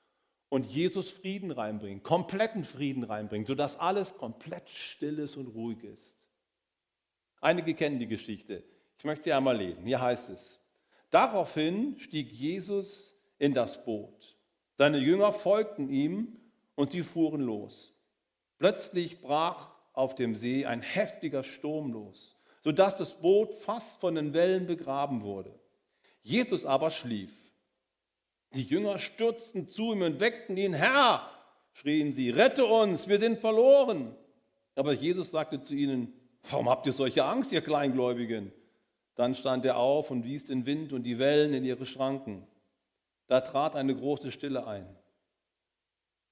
und 0.48 0.64
Jesus 0.64 1.10
Frieden 1.10 1.50
reinbringt, 1.50 2.04
kompletten 2.04 2.64
Frieden 2.64 3.04
reinbringt, 3.04 3.48
sodass 3.48 3.78
alles 3.78 4.16
komplett 4.16 4.66
still 4.70 5.18
ist 5.18 5.36
und 5.36 5.48
ruhig 5.48 5.84
ist. 5.84 6.16
Einige 7.42 7.74
kennen 7.74 7.98
die 7.98 8.08
Geschichte. 8.08 8.64
Ich 8.96 9.04
möchte 9.04 9.24
sie 9.24 9.34
einmal 9.34 9.58
lesen. 9.58 9.84
Hier 9.84 10.00
heißt 10.00 10.30
es: 10.30 10.58
Daraufhin 11.10 11.98
stieg 11.98 12.32
Jesus 12.32 13.14
in 13.38 13.52
das 13.52 13.84
Boot. 13.84 14.38
Seine 14.78 14.96
Jünger 14.96 15.32
folgten 15.32 15.90
ihm 15.90 16.38
und 16.74 16.92
sie 16.92 17.02
fuhren 17.02 17.40
los. 17.40 17.92
Plötzlich 18.58 19.20
brach 19.20 19.70
auf 19.92 20.14
dem 20.14 20.34
See 20.34 20.66
ein 20.66 20.82
heftiger 20.82 21.44
Sturm 21.44 21.92
los. 21.92 22.34
sodass 22.64 22.96
das 22.96 23.12
Boot 23.12 23.54
fast 23.54 24.00
von 24.00 24.14
den 24.14 24.32
Wellen 24.32 24.66
begraben 24.66 25.22
wurde. 25.22 25.54
Jesus 26.22 26.64
aber 26.64 26.90
schlief. 26.90 27.30
Die 28.54 28.62
Jünger 28.62 28.98
stürzten 28.98 29.68
zu 29.68 29.92
ihm 29.92 30.00
und 30.00 30.18
weckten 30.18 30.56
ihn, 30.56 30.72
Herr, 30.72 31.28
schrien 31.74 32.14
sie, 32.14 32.30
rette 32.30 32.64
uns, 32.64 33.06
wir 33.06 33.20
sind 33.20 33.38
verloren. 33.40 34.16
Aber 34.74 34.94
Jesus 34.94 35.30
sagte 35.30 35.60
zu 35.60 35.74
ihnen, 35.74 36.12
warum 36.48 36.70
habt 36.70 36.86
ihr 36.86 36.92
solche 36.92 37.24
Angst, 37.24 37.52
ihr 37.52 37.60
Kleingläubigen? 37.60 38.50
Dann 39.14 39.34
stand 39.34 39.64
er 39.66 39.76
auf 39.76 40.10
und 40.10 40.24
wies 40.24 40.46
den 40.46 40.64
Wind 40.64 40.92
und 40.92 41.02
die 41.02 41.18
Wellen 41.18 41.52
in 41.52 41.64
ihre 41.64 41.84
Schranken. 41.84 42.46
Da 43.26 43.42
trat 43.42 43.76
eine 43.76 43.94
große 43.94 44.32
Stille 44.32 44.66
ein. 44.66 44.86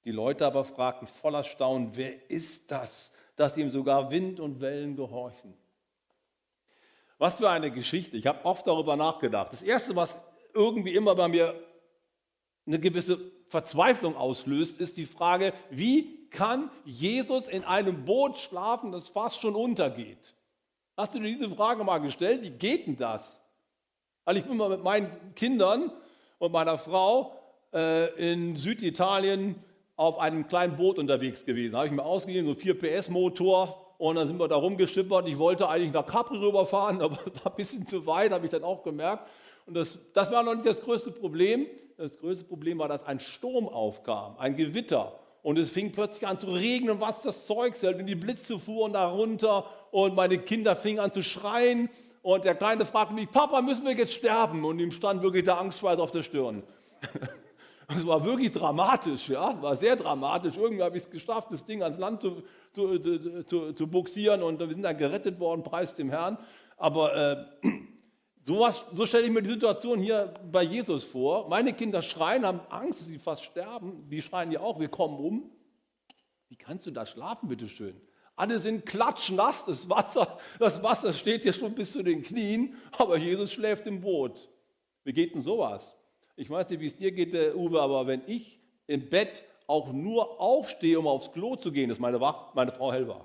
Die 0.04 0.10
Leute 0.10 0.46
aber 0.46 0.64
fragten 0.64 1.06
voller 1.06 1.44
Staunen, 1.44 1.94
wer 1.94 2.30
ist 2.30 2.70
das, 2.70 3.10
dass 3.36 3.56
ihm 3.56 3.70
sogar 3.70 4.10
Wind 4.10 4.40
und 4.40 4.60
Wellen 4.60 4.96
gehorchen? 4.96 5.54
Was 7.18 7.36
für 7.36 7.48
eine 7.48 7.70
Geschichte. 7.70 8.16
Ich 8.16 8.26
habe 8.26 8.44
oft 8.44 8.66
darüber 8.66 8.96
nachgedacht. 8.96 9.52
Das 9.52 9.62
Erste, 9.62 9.94
was 9.94 10.16
irgendwie 10.54 10.94
immer 10.94 11.14
bei 11.14 11.28
mir 11.28 11.54
eine 12.66 12.80
gewisse 12.80 13.30
Verzweiflung 13.46 14.16
auslöst, 14.16 14.80
ist 14.80 14.96
die 14.96 15.06
Frage, 15.06 15.52
wie 15.70 16.28
kann 16.30 16.70
Jesus 16.84 17.46
in 17.46 17.64
einem 17.64 18.04
Boot 18.04 18.38
schlafen, 18.38 18.90
das 18.90 19.08
fast 19.08 19.40
schon 19.40 19.54
untergeht? 19.54 20.34
Hast 20.96 21.14
du 21.14 21.20
dir 21.20 21.36
diese 21.36 21.54
Frage 21.54 21.84
mal 21.84 21.98
gestellt? 21.98 22.42
Wie 22.42 22.50
geht 22.50 22.86
denn 22.86 22.96
das? 22.96 23.40
Also 24.24 24.40
ich 24.40 24.46
bin 24.46 24.56
mal 24.56 24.68
mit 24.68 24.82
meinen 24.82 25.34
Kindern 25.34 25.92
und 26.38 26.52
meiner 26.52 26.78
Frau 26.78 27.36
äh, 27.72 28.32
in 28.32 28.56
Süditalien 28.56 29.62
auf 29.96 30.18
einem 30.18 30.46
kleinen 30.46 30.76
Boot 30.76 30.98
unterwegs 30.98 31.44
gewesen. 31.44 31.72
Da 31.72 31.78
habe 31.78 31.88
ich 31.88 31.92
mir 31.92 32.04
ausgegeben, 32.04 32.46
so 32.46 32.54
4 32.54 32.78
PS 32.78 33.08
Motor 33.08 33.94
und 33.98 34.16
dann 34.16 34.26
sind 34.26 34.38
wir 34.38 34.48
da 34.48 34.56
rumgeschippert. 34.56 35.28
Ich 35.28 35.38
wollte 35.38 35.68
eigentlich 35.68 35.92
nach 35.92 36.06
Capri 36.06 36.36
rüberfahren, 36.36 37.00
aber 37.02 37.18
es 37.26 37.44
war 37.44 37.52
ein 37.52 37.56
bisschen 37.56 37.86
zu 37.86 38.06
weit, 38.06 38.32
habe 38.32 38.44
ich 38.44 38.50
dann 38.50 38.64
auch 38.64 38.82
gemerkt. 38.82 39.28
Und 39.66 39.74
das, 39.74 39.98
das 40.12 40.32
war 40.32 40.42
noch 40.42 40.54
nicht 40.54 40.66
das 40.66 40.82
größte 40.82 41.12
Problem. 41.12 41.66
Das 41.96 42.18
größte 42.18 42.44
Problem 42.44 42.78
war, 42.78 42.88
dass 42.88 43.04
ein 43.04 43.20
Sturm 43.20 43.68
aufkam, 43.68 44.36
ein 44.38 44.56
Gewitter. 44.56 45.18
Und 45.42 45.58
es 45.58 45.70
fing 45.70 45.92
plötzlich 45.92 46.26
an 46.26 46.38
zu 46.38 46.48
regnen, 46.48 47.00
was 47.00 47.22
das 47.22 47.46
Zeug 47.46 47.80
hält. 47.80 47.98
Und 47.98 48.06
die 48.06 48.14
Blitze 48.14 48.58
fuhren 48.58 48.92
da 48.92 49.08
runter 49.08 49.66
und 49.90 50.14
meine 50.14 50.38
Kinder 50.38 50.74
fingen 50.74 51.00
an 51.00 51.12
zu 51.12 51.22
schreien. 51.22 51.90
Und 52.22 52.44
der 52.44 52.54
Kleine 52.54 52.86
fragte 52.86 53.14
mich, 53.14 53.30
Papa, 53.30 53.60
müssen 53.60 53.84
wir 53.84 53.92
jetzt 53.92 54.14
sterben? 54.14 54.64
Und 54.64 54.78
ihm 54.78 54.92
stand 54.92 55.22
wirklich 55.22 55.44
der 55.44 55.58
Angstschweiß 55.58 55.98
auf 55.98 56.12
der 56.12 56.22
Stirn. 56.22 56.62
Es 57.96 58.06
war 58.06 58.24
wirklich 58.24 58.52
dramatisch, 58.52 59.28
ja, 59.28 59.52
es 59.52 59.62
war 59.62 59.76
sehr 59.76 59.96
dramatisch. 59.96 60.56
Irgendwie 60.56 60.82
habe 60.82 60.96
ich 60.96 61.04
es 61.04 61.10
geschafft, 61.10 61.48
das 61.50 61.64
Ding 61.64 61.82
ans 61.82 61.98
Land 61.98 62.20
zu, 62.20 62.42
zu, 62.72 63.44
zu, 63.44 63.72
zu 63.72 63.86
buxieren 63.86 64.42
und 64.42 64.58
wir 64.58 64.68
sind 64.68 64.82
dann 64.82 64.96
gerettet 64.96 65.38
worden, 65.40 65.62
preis 65.62 65.94
dem 65.94 66.10
Herrn. 66.10 66.38
Aber 66.76 67.14
äh, 67.14 67.44
sowas, 68.44 68.84
so 68.92 69.06
stelle 69.06 69.24
ich 69.24 69.30
mir 69.30 69.42
die 69.42 69.50
Situation 69.50 70.00
hier 70.00 70.32
bei 70.50 70.62
Jesus 70.62 71.04
vor. 71.04 71.48
Meine 71.48 71.72
Kinder 71.72 72.02
schreien, 72.02 72.44
haben 72.44 72.60
Angst, 72.70 73.00
dass 73.00 73.06
sie 73.06 73.18
fast 73.18 73.44
sterben. 73.44 74.08
Die 74.08 74.22
schreien 74.22 74.50
ja 74.52 74.60
auch, 74.60 74.78
wir 74.78 74.88
kommen 74.88 75.18
um. 75.18 75.50
Wie 76.48 76.56
kannst 76.56 76.86
du 76.86 76.90
da 76.90 77.06
schlafen, 77.06 77.48
bitteschön? 77.48 78.00
Alle 78.36 78.60
sind 78.60 78.86
klatschnass, 78.86 79.64
das 79.66 79.88
Wasser, 79.88 80.38
das 80.58 80.82
Wasser 80.82 81.12
steht 81.12 81.42
hier 81.42 81.52
schon 81.52 81.74
bis 81.74 81.92
zu 81.92 82.02
den 82.02 82.22
Knien, 82.22 82.76
aber 82.98 83.16
Jesus 83.16 83.52
schläft 83.52 83.86
im 83.86 84.00
Boot. 84.00 84.48
Wie 85.04 85.12
geht 85.12 85.34
denn 85.34 85.42
sowas? 85.42 85.96
Ich 86.42 86.50
weiß 86.50 86.68
nicht, 86.70 86.80
wie 86.80 86.88
es 86.88 86.96
dir 86.96 87.12
geht, 87.12 87.32
Uwe, 87.54 87.80
aber 87.80 88.08
wenn 88.08 88.20
ich 88.26 88.58
im 88.88 89.08
Bett 89.08 89.44
auch 89.68 89.92
nur 89.92 90.40
aufstehe, 90.40 90.98
um 90.98 91.06
aufs 91.06 91.30
Klo 91.30 91.54
zu 91.54 91.70
gehen, 91.70 91.88
ist 91.88 92.00
meine, 92.00 92.20
Wach, 92.20 92.52
meine 92.54 92.72
Frau 92.72 92.92
hellwach. 92.92 93.24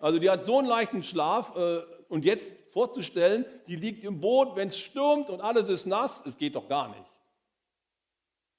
Also 0.00 0.18
die 0.18 0.28
hat 0.28 0.44
so 0.44 0.58
einen 0.58 0.66
leichten 0.66 1.04
Schlaf 1.04 1.54
äh, 1.54 1.82
und 2.08 2.24
jetzt 2.24 2.52
vorzustellen, 2.72 3.46
die 3.68 3.76
liegt 3.76 4.02
im 4.02 4.20
Boot, 4.20 4.56
wenn 4.56 4.66
es 4.66 4.78
stürmt 4.78 5.30
und 5.30 5.40
alles 5.40 5.68
ist 5.68 5.86
nass, 5.86 6.24
es 6.26 6.36
geht 6.36 6.56
doch 6.56 6.68
gar 6.68 6.88
nicht. 6.88 7.12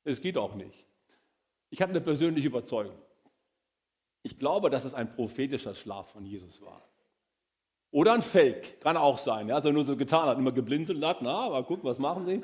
Es 0.05 0.21
geht 0.21 0.38
auch 0.38 0.55
nicht. 0.55 0.85
Ich 1.69 1.81
habe 1.81 1.89
eine 1.89 2.00
persönliche 2.00 2.47
Überzeugung. 2.47 2.97
Ich 4.21 4.39
glaube, 4.39 4.69
dass 4.69 4.85
es 4.85 4.93
ein 4.93 5.13
prophetischer 5.13 5.75
Schlaf 5.75 6.12
von 6.12 6.25
Jesus 6.25 6.62
war. 6.62 6.81
Oder 7.91 8.13
ein 8.13 8.21
Fake, 8.21 8.79
kann 8.79 8.95
auch 8.95 9.17
sein. 9.17 9.50
Ja, 9.50 9.55
also 9.55 9.69
nur 9.69 9.83
so 9.83 9.97
getan 9.97 10.27
hat, 10.27 10.38
immer 10.38 10.53
geblinzelt 10.53 11.03
hat, 11.03 11.21
na, 11.21 11.39
aber 11.39 11.63
guck, 11.63 11.83
was 11.83 12.00
machen 12.00 12.25
sie? 12.25 12.41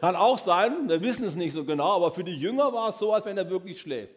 Kann 0.00 0.16
auch 0.16 0.38
sein, 0.38 0.88
wir 0.88 1.00
wissen 1.00 1.24
es 1.24 1.34
nicht 1.34 1.52
so 1.52 1.64
genau, 1.64 1.96
aber 1.96 2.10
für 2.10 2.24
die 2.24 2.36
Jünger 2.36 2.72
war 2.72 2.90
es 2.90 2.98
so, 2.98 3.12
als 3.12 3.24
wenn 3.24 3.36
er 3.36 3.50
wirklich 3.50 3.80
schläft. 3.80 4.14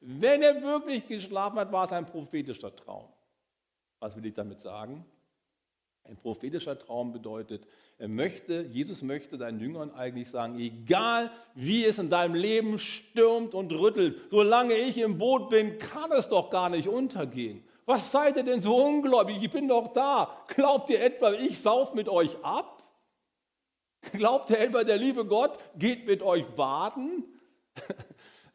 Wenn 0.00 0.42
er 0.42 0.62
wirklich 0.62 1.06
geschlafen 1.08 1.58
hat, 1.58 1.72
war 1.72 1.86
es 1.86 1.92
ein 1.92 2.06
prophetischer 2.06 2.74
Traum. 2.74 3.08
Was 4.00 4.14
will 4.16 4.26
ich 4.26 4.34
damit 4.34 4.60
sagen? 4.60 5.04
Ein 6.04 6.16
prophetischer 6.16 6.78
Traum 6.78 7.12
bedeutet, 7.12 7.66
er 7.96 8.08
möchte, 8.08 8.62
Jesus 8.62 9.02
möchte 9.02 9.38
seinen 9.38 9.60
Jüngern 9.60 9.90
eigentlich 9.92 10.28
sagen, 10.28 10.58
egal 10.58 11.30
wie 11.54 11.84
es 11.84 11.98
in 11.98 12.10
deinem 12.10 12.34
Leben 12.34 12.78
stürmt 12.78 13.54
und 13.54 13.72
rüttelt, 13.72 14.20
solange 14.30 14.74
ich 14.74 14.98
im 14.98 15.16
Boot 15.16 15.48
bin, 15.48 15.78
kann 15.78 16.12
es 16.12 16.28
doch 16.28 16.50
gar 16.50 16.68
nicht 16.68 16.88
untergehen. 16.88 17.64
Was 17.86 18.10
seid 18.10 18.36
ihr 18.36 18.42
denn 18.42 18.60
so 18.60 18.76
ungläubig? 18.76 19.42
Ich 19.42 19.50
bin 19.50 19.68
doch 19.68 19.92
da. 19.92 20.44
Glaubt 20.48 20.90
ihr 20.90 21.00
etwa, 21.00 21.32
ich 21.32 21.58
sauf 21.58 21.94
mit 21.94 22.08
euch 22.08 22.36
ab? 22.42 22.73
Glaubt 24.12 24.50
ihr 24.50 24.58
etwa, 24.58 24.84
der 24.84 24.96
liebe 24.96 25.24
Gott 25.24 25.58
geht 25.76 26.06
mit 26.06 26.22
euch 26.22 26.46
baden? 26.56 27.24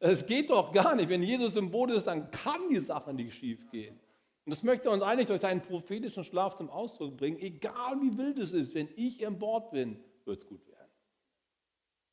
Es 0.02 0.26
geht 0.26 0.50
doch 0.50 0.72
gar 0.72 0.96
nicht. 0.96 1.10
Wenn 1.10 1.22
Jesus 1.22 1.58
im 1.58 1.72
Boot 1.72 1.92
ist, 1.92 2.08
dann 2.08 2.32
kann 2.32 2.70
die 2.70 2.80
Sache 2.80 3.14
nicht 3.14 3.36
schief 3.36 3.70
gehen. 3.70 4.00
Und 4.46 4.52
das 4.52 4.64
möchte 4.64 4.88
er 4.88 4.94
uns 4.94 5.04
eigentlich 5.04 5.28
durch 5.28 5.42
seinen 5.42 5.62
prophetischen 5.62 6.24
Schlaf 6.24 6.56
zum 6.56 6.70
Ausdruck 6.70 7.18
bringen. 7.18 7.38
Egal 7.38 8.00
wie 8.02 8.18
wild 8.18 8.40
es 8.40 8.54
ist, 8.54 8.74
wenn 8.74 8.88
ich 8.96 9.22
im 9.22 9.38
Bord 9.38 9.72
bin, 9.72 10.02
wird 10.24 10.42
es 10.42 10.48
gut 10.48 10.66
werden. 10.68 10.88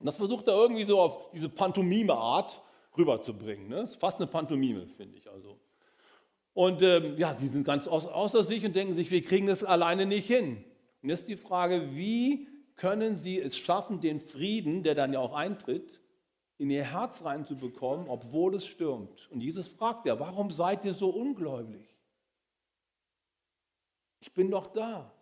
Und 0.01 0.07
das 0.07 0.17
versucht 0.17 0.49
er 0.49 0.55
irgendwie 0.55 0.85
so 0.85 1.01
auf 1.01 1.31
diese 1.31 1.49
Pantomime-Art 1.49 2.61
rüberzubringen. 2.99 3.69
Ne? 3.69 3.77
Das 3.77 3.93
ist 3.93 4.01
fast 4.01 4.19
eine 4.19 4.27
Pantomime, 4.27 4.89
finde 4.97 5.17
ich. 5.17 5.31
Also. 5.31 5.59
Und 6.55 6.83
ähm, 6.83 7.17
ja, 7.19 7.35
die 7.35 7.49
sind 7.49 7.65
ganz 7.65 7.87
außer 7.87 8.43
sich 8.43 8.65
und 8.65 8.75
denken 8.75 8.97
sich, 8.97 9.11
wir 9.11 9.23
kriegen 9.23 9.47
das 9.47 9.63
alleine 9.63 10.07
nicht 10.07 10.27
hin. 10.27 10.65
Und 11.03 11.11
jetzt 11.11 11.29
die 11.29 11.37
Frage, 11.37 11.95
wie 11.95 12.49
können 12.77 13.17
sie 13.17 13.41
es 13.41 13.57
schaffen, 13.57 14.01
den 14.01 14.21
Frieden, 14.21 14.83
der 14.83 14.95
dann 14.95 15.13
ja 15.13 15.21
auch 15.21 15.35
eintritt, 15.35 16.01
in 16.59 16.71
ihr 16.71 16.85
Herz 16.85 17.23
reinzubekommen, 17.25 18.09
obwohl 18.09 18.55
es 18.55 18.67
stürmt. 18.67 19.29
Und 19.31 19.41
Jesus 19.41 19.69
fragt 19.69 20.07
ja, 20.07 20.19
warum 20.19 20.51
seid 20.51 20.85
ihr 20.85 20.95
so 20.95 21.11
ungläubig? 21.11 21.95
Ich 24.21 24.33
bin 24.33 24.51
doch 24.51 24.69
da. 24.69 25.13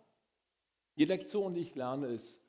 Die 0.97 1.05
Lektion, 1.05 1.53
die 1.53 1.61
ich 1.61 1.75
lerne, 1.75 2.07
ist, 2.07 2.39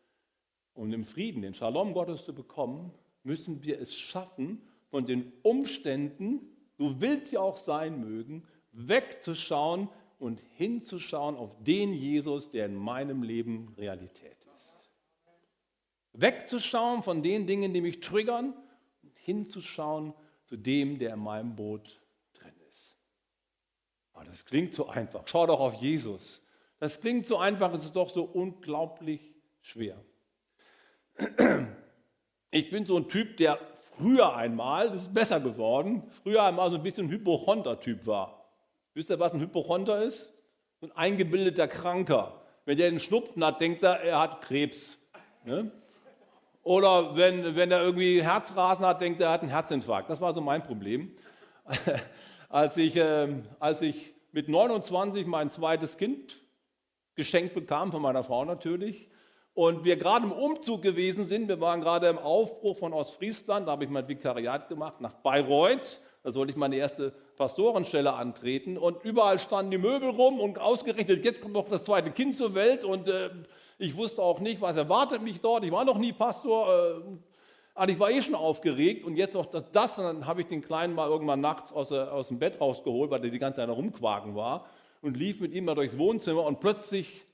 um 0.75 0.91
den 0.91 1.05
Frieden, 1.05 1.43
den 1.43 1.55
Shalom 1.55 1.95
Gottes 1.95 2.25
zu 2.25 2.35
bekommen, 2.35 2.93
müssen 3.25 3.63
wir 3.63 3.81
es 3.81 3.95
schaffen, 3.95 4.63
von 4.89 5.05
den 5.05 5.33
Umständen, 5.43 6.41
so 6.79 7.01
wild 7.01 7.27
sie 7.29 7.39
auch 7.39 7.57
sein 7.57 8.01
mögen, 8.01 8.47
wegzuschauen 8.73 9.89
und 10.19 10.41
hinzuschauen 10.55 11.37
auf 11.37 11.51
den 11.65 11.93
Jesus, 11.93 12.51
der 12.51 12.67
in 12.67 12.77
meinem 12.77 13.23
Leben 13.23 13.75
Realität 13.77 14.37
ist. 14.39 14.46
Wegzuschauen 16.21 17.03
von 17.03 17.23
den 17.23 17.47
Dingen, 17.47 17.73
die 17.73 17.81
mich 17.81 18.01
triggern 18.01 18.55
und 19.03 19.19
hinzuschauen 19.19 20.15
zu 20.45 20.57
dem, 20.57 20.99
der 20.99 21.15
in 21.15 21.21
meinem 21.21 21.57
Boot 21.57 22.01
drin 22.35 22.55
ist. 22.69 22.97
Aber 24.13 24.25
das 24.25 24.45
klingt 24.45 24.75
so 24.75 24.89
einfach. 24.89 25.23
Schau 25.27 25.47
doch 25.47 25.61
auf 25.61 25.75
Jesus. 25.75 26.43
Das 26.79 27.01
klingt 27.01 27.27
so 27.27 27.39
einfach, 27.39 27.73
es 27.73 27.85
ist 27.85 27.97
doch 27.97 28.11
so 28.11 28.25
unglaublich 28.25 29.35
schwer. 29.61 30.03
Ich 32.51 32.71
bin 32.71 32.85
so 32.85 32.97
ein 32.99 33.09
Typ, 33.09 33.37
der 33.39 33.59
früher 33.97 34.35
einmal, 34.37 34.91
das 34.91 35.03
ist 35.03 35.15
besser 35.15 35.41
geworden, 35.41 36.03
früher 36.23 36.43
einmal 36.43 36.71
so 36.71 36.77
ein 36.77 36.83
bisschen 36.83 37.09
Hypochonder-Typ 37.09 38.07
war. 38.07 38.47
Wisst 38.95 39.11
ihr, 39.11 39.19
was 39.19 39.33
ein 39.33 39.41
Hypochonder 39.41 40.03
ist? 40.03 40.33
So 40.81 40.87
ein 40.87 40.93
eingebildeter 40.93 41.69
Kranker. 41.69 42.43
Wenn 42.67 42.79
der 42.79 42.89
einen 42.89 43.01
Schnupfen 43.01 43.45
hat, 43.45 43.61
denkt 43.61 43.83
er, 43.83 44.01
er 44.01 44.21
hat 44.21 44.43
Krebs. 44.43 44.99
Ne? 45.45 45.71
Oder 46.67 47.15
wenn, 47.15 47.55
wenn 47.55 47.71
er 47.71 47.81
irgendwie 47.81 48.25
Herzrasen 48.25 48.85
hat, 48.85 49.01
denkt 49.01 49.21
er, 49.21 49.29
er 49.29 49.35
hat 49.35 49.43
einen 49.43 49.51
Herzinfarkt. 49.51 50.11
Das 50.11 50.21
war 50.21 50.35
so 50.35 50.41
mein 50.41 50.65
Problem. 50.65 51.17
als, 52.49 52.77
ich, 52.77 52.97
äh, 52.97 53.29
als 53.61 53.83
ich 53.83 54.17
mit 54.33 54.49
29 54.49 55.27
mein 55.27 55.53
zweites 55.53 55.97
Kind 55.97 56.41
geschenkt 57.15 57.55
bekam 57.55 57.93
von 57.93 58.03
meiner 58.03 58.25
Frau 58.25 58.45
natürlich. 58.45 59.09
Und 59.57 59.85
wir 59.85 59.97
gerade 59.97 60.27
im 60.27 60.33
Umzug 60.33 60.83
gewesen 60.83 61.29
sind, 61.29 61.49
wir 61.49 61.59
waren 61.63 61.81
gerade 61.81 62.09
im 62.09 62.19
Aufbruch 62.19 62.77
von 62.77 62.93
Ostfriesland, 62.93 63.67
da 63.67 63.73
habe 63.73 63.85
ich 63.85 63.91
mein 63.91 64.07
Vikariat 64.07 64.69
gemacht, 64.69 65.01
nach 65.01 65.15
Bayreuth. 65.15 65.99
Da 66.23 66.31
sollte 66.31 66.51
ich 66.51 66.59
meine 66.59 66.77
erste 66.77 67.15
Pastorenstelle 67.39 68.13
antreten. 68.13 68.77
Und 68.77 69.03
überall 69.03 69.39
standen 69.39 69.71
die 69.71 69.79
Möbel 69.79 70.11
rum 70.11 70.41
und 70.41 70.59
ausgerechnet, 70.59 71.25
jetzt 71.25 71.41
kommt 71.41 71.55
noch 71.55 71.71
das 71.71 71.85
zweite 71.85 72.11
Kind 72.11 72.37
zur 72.37 72.55
Welt. 72.55 72.85
Und 72.85 73.09
äh, 73.09 73.31
ich 73.79 73.97
wusste 73.97 74.21
auch 74.21 74.41
nicht, 74.41 74.61
was 74.61 74.77
erwartet 74.77 75.23
mich 75.23 75.41
dort. 75.41 75.65
Ich 75.65 75.73
war 75.73 75.87
noch 75.87 75.97
nie 75.97 76.13
Pastor. 76.13 76.69
Äh, 76.69 77.01
also 77.75 77.95
ich 77.95 77.99
war 77.99 78.11
eh 78.11 78.21
schon 78.21 78.35
aufgeregt 78.35 79.07
und 79.07 79.17
jetzt 79.17 79.33
noch 79.33 79.47
das, 79.47 79.71
das 79.73 79.99
und 79.99 80.05
dann 80.05 80.27
habe 80.27 80.43
ich 80.43 80.49
den 80.49 80.61
Kleinen 80.61 80.95
mal 80.95 81.09
irgendwann 81.09 81.41
nachts 81.41 81.73
aus, 81.73 81.91
aus 81.93 82.29
dem 82.29 82.39
Bett 82.39 82.61
rausgeholt, 82.61 83.11
weil 83.11 83.21
der 83.21 83.31
die 83.31 83.39
ganze 83.39 83.61
Zeit 83.61 83.71
rumquaken 83.71 84.35
war. 84.35 84.67
und 85.01 85.17
lief 85.17 85.41
mit 85.41 85.53
ihm 85.53 85.65
mal 85.65 85.75
durchs 85.75 85.97
Wohnzimmer 85.97 86.45
und 86.45 86.61
plötzlich 86.61 87.25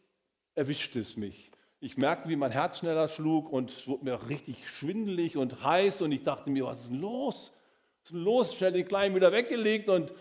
erwischte 0.55 1.00
es 1.00 1.17
mich. 1.17 1.51
Ich 1.85 1.97
merkte, 1.97 2.29
wie 2.29 2.37
mein 2.37 2.53
Herz 2.53 2.79
schneller 2.79 3.09
schlug 3.09 3.51
und 3.51 3.73
es 3.73 3.89
wurde 3.89 4.05
mir 4.05 4.29
richtig 4.29 4.69
schwindelig 4.69 5.37
und 5.37 5.65
heiß 5.65 6.01
und 6.03 6.12
ich 6.12 6.23
dachte 6.23 6.49
mir, 6.49 6.65
was 6.65 6.79
ist 6.79 6.91
denn 6.91 7.01
los? 7.01 7.53
Was 7.97 8.05
ist 8.05 8.12
denn 8.12 8.23
los? 8.23 8.55
Schnell 8.55 8.71
den 8.71 8.87
Kleinen 8.87 9.17
wieder 9.17 9.33
weggelegt 9.33 9.89
und 9.89 10.12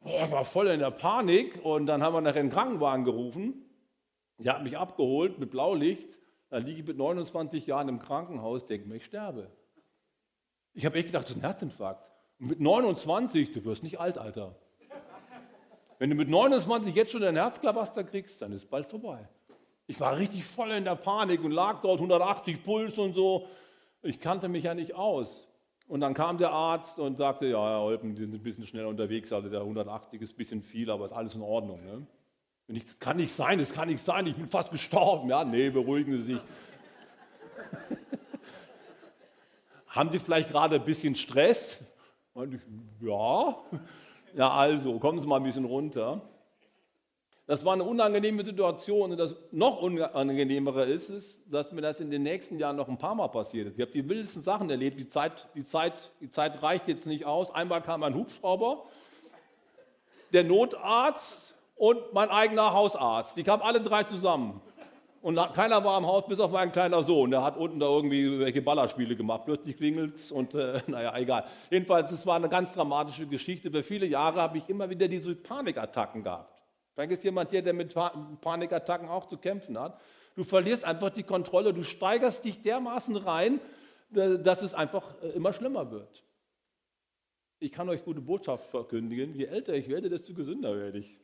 boah, 0.00 0.24
ich 0.24 0.30
war 0.30 0.46
voll 0.46 0.68
in 0.68 0.80
der 0.80 0.90
Panik 0.90 1.62
und 1.62 1.84
dann 1.84 2.02
haben 2.02 2.14
wir 2.14 2.22
nachher 2.22 2.40
einen 2.40 2.50
Krankenwagen 2.50 3.04
gerufen. 3.04 3.62
Der 4.38 4.54
hat 4.54 4.62
mich 4.62 4.78
abgeholt 4.78 5.38
mit 5.38 5.50
Blaulicht. 5.50 6.08
Da 6.48 6.56
liege 6.56 6.80
ich 6.80 6.86
mit 6.86 6.96
29 6.96 7.66
Jahren 7.66 7.90
im 7.90 7.98
Krankenhaus, 7.98 8.64
denke 8.64 8.88
mir, 8.88 8.96
ich 8.96 9.04
sterbe. 9.04 9.50
Ich 10.72 10.86
habe 10.86 10.96
echt 10.96 11.08
gedacht, 11.08 11.24
das 11.24 11.32
ist 11.32 11.36
ein 11.36 11.42
Herzinfarkt. 11.42 12.10
Und 12.40 12.48
mit 12.48 12.60
29, 12.62 13.52
du 13.52 13.62
wirst 13.66 13.82
nicht 13.82 14.00
alt, 14.00 14.16
Alter. 14.16 14.56
Wenn 15.98 16.08
du 16.08 16.16
mit 16.16 16.30
29 16.30 16.94
jetzt 16.94 17.12
schon 17.12 17.22
einen 17.22 17.36
Herzklabaster 17.36 18.02
kriegst, 18.02 18.40
dann 18.40 18.52
ist 18.52 18.62
es 18.62 18.66
bald 18.66 18.86
vorbei. 18.86 19.28
Ich 19.92 20.00
war 20.00 20.16
richtig 20.16 20.46
voll 20.46 20.70
in 20.70 20.84
der 20.84 20.94
Panik 20.94 21.44
und 21.44 21.50
lag 21.50 21.82
dort 21.82 21.98
180 21.98 22.62
Puls 22.62 22.96
und 22.96 23.12
so. 23.12 23.46
Ich 24.00 24.20
kannte 24.20 24.48
mich 24.48 24.64
ja 24.64 24.72
nicht 24.72 24.94
aus. 24.94 25.46
Und 25.86 26.00
dann 26.00 26.14
kam 26.14 26.38
der 26.38 26.50
Arzt 26.50 26.98
und 26.98 27.18
sagte, 27.18 27.44
ja, 27.44 27.62
Herr 27.62 27.80
Holpen, 27.80 28.16
Sie 28.16 28.22
sind 28.22 28.32
ein 28.32 28.42
bisschen 28.42 28.66
schnell 28.66 28.86
unterwegs, 28.86 29.30
also 29.34 29.50
der 29.50 29.60
180 29.60 30.22
ist 30.22 30.32
ein 30.32 30.36
bisschen 30.36 30.62
viel, 30.62 30.90
aber 30.90 31.04
ist 31.04 31.12
alles 31.12 31.34
in 31.34 31.42
Ordnung. 31.42 31.84
Ne? 31.84 32.06
Und 32.68 32.74
ich, 32.74 32.86
das 32.86 32.98
kann 33.00 33.18
nicht 33.18 33.34
sein, 33.34 33.58
das 33.58 33.70
kann 33.70 33.86
nicht 33.88 34.02
sein, 34.02 34.26
ich 34.26 34.34
bin 34.34 34.48
fast 34.48 34.70
gestorben. 34.70 35.28
Ja, 35.28 35.44
nee, 35.44 35.68
beruhigen 35.68 36.22
Sie 36.22 36.32
sich. 36.32 36.40
Haben 39.88 40.10
Sie 40.10 40.20
vielleicht 40.20 40.48
gerade 40.48 40.76
ein 40.76 40.84
bisschen 40.86 41.16
Stress? 41.16 41.78
Und 42.32 42.54
ich, 42.54 42.62
ja. 43.02 43.56
Ja, 44.34 44.50
also, 44.52 44.98
kommen 44.98 45.20
Sie 45.20 45.28
mal 45.28 45.36
ein 45.36 45.42
bisschen 45.42 45.66
runter. 45.66 46.22
Das 47.46 47.64
war 47.64 47.72
eine 47.72 47.82
unangenehme 47.82 48.44
Situation 48.44 49.10
und 49.10 49.18
das 49.18 49.34
noch 49.50 49.82
unangenehmere 49.82 50.84
ist 50.84 51.10
es, 51.10 51.40
dass 51.50 51.72
mir 51.72 51.80
das 51.80 51.98
in 51.98 52.10
den 52.10 52.22
nächsten 52.22 52.56
Jahren 52.58 52.76
noch 52.76 52.88
ein 52.88 52.98
paar 52.98 53.16
Mal 53.16 53.28
passiert 53.28 53.66
ist. 53.66 53.74
Ich 53.78 53.82
habe 53.82 53.90
die 53.90 54.08
wildesten 54.08 54.42
Sachen 54.42 54.70
erlebt, 54.70 54.98
die 54.98 55.08
Zeit, 55.08 55.48
die, 55.56 55.64
Zeit, 55.64 56.12
die 56.20 56.30
Zeit 56.30 56.62
reicht 56.62 56.86
jetzt 56.86 57.04
nicht 57.04 57.24
aus. 57.24 57.52
Einmal 57.52 57.82
kam 57.82 58.04
ein 58.04 58.14
Hubschrauber, 58.14 58.84
der 60.32 60.44
Notarzt 60.44 61.54
und 61.74 62.12
mein 62.12 62.30
eigener 62.30 62.72
Hausarzt. 62.72 63.36
Die 63.36 63.42
kamen 63.42 63.62
alle 63.62 63.80
drei 63.80 64.04
zusammen. 64.04 64.60
Und 65.20 65.36
keiner 65.54 65.84
war 65.84 65.98
im 65.98 66.06
Haus, 66.06 66.26
bis 66.26 66.40
auf 66.40 66.50
mein 66.50 66.72
kleiner 66.72 67.02
Sohn. 67.02 67.30
Der 67.30 67.42
hat 67.42 67.56
unten 67.56 67.78
da 67.78 67.86
irgendwie 67.86 68.40
welche 68.40 68.62
Ballerspiele 68.62 69.14
gemacht. 69.14 69.42
Plötzlich 69.46 69.76
klingelt 69.76 70.16
es 70.16 70.32
und 70.32 70.54
äh, 70.54 70.80
naja, 70.86 71.16
egal. 71.16 71.44
Jedenfalls, 71.70 72.10
es 72.12 72.24
war 72.24 72.36
eine 72.36 72.48
ganz 72.48 72.72
dramatische 72.72 73.26
Geschichte. 73.26 73.68
Über 73.68 73.82
viele 73.82 74.06
Jahre 74.06 74.40
habe 74.40 74.58
ich 74.58 74.68
immer 74.68 74.88
wieder 74.90 75.06
diese 75.08 75.34
Panikattacken 75.34 76.24
gehabt. 76.24 76.51
Vielleicht 76.94 77.12
ist 77.12 77.24
jemand 77.24 77.50
hier, 77.50 77.62
der 77.62 77.72
mit 77.72 77.94
Panikattacken 78.40 79.08
auch 79.08 79.26
zu 79.26 79.36
kämpfen 79.38 79.78
hat. 79.78 79.98
Du 80.34 80.44
verlierst 80.44 80.84
einfach 80.84 81.10
die 81.10 81.22
Kontrolle, 81.22 81.72
du 81.72 81.82
steigerst 81.82 82.44
dich 82.44 82.62
dermaßen 82.62 83.16
rein, 83.16 83.60
dass 84.10 84.62
es 84.62 84.74
einfach 84.74 85.14
äh, 85.22 85.28
immer 85.28 85.52
schlimmer 85.52 85.90
wird. 85.90 86.22
Ich 87.60 87.72
kann 87.72 87.88
euch 87.88 88.04
gute 88.04 88.20
Botschaft 88.20 88.66
verkündigen. 88.70 89.34
Je 89.34 89.44
älter 89.46 89.74
ich 89.74 89.88
werde, 89.88 90.10
desto 90.10 90.34
gesünder 90.34 90.76
werde 90.76 90.98
ich. 90.98 91.18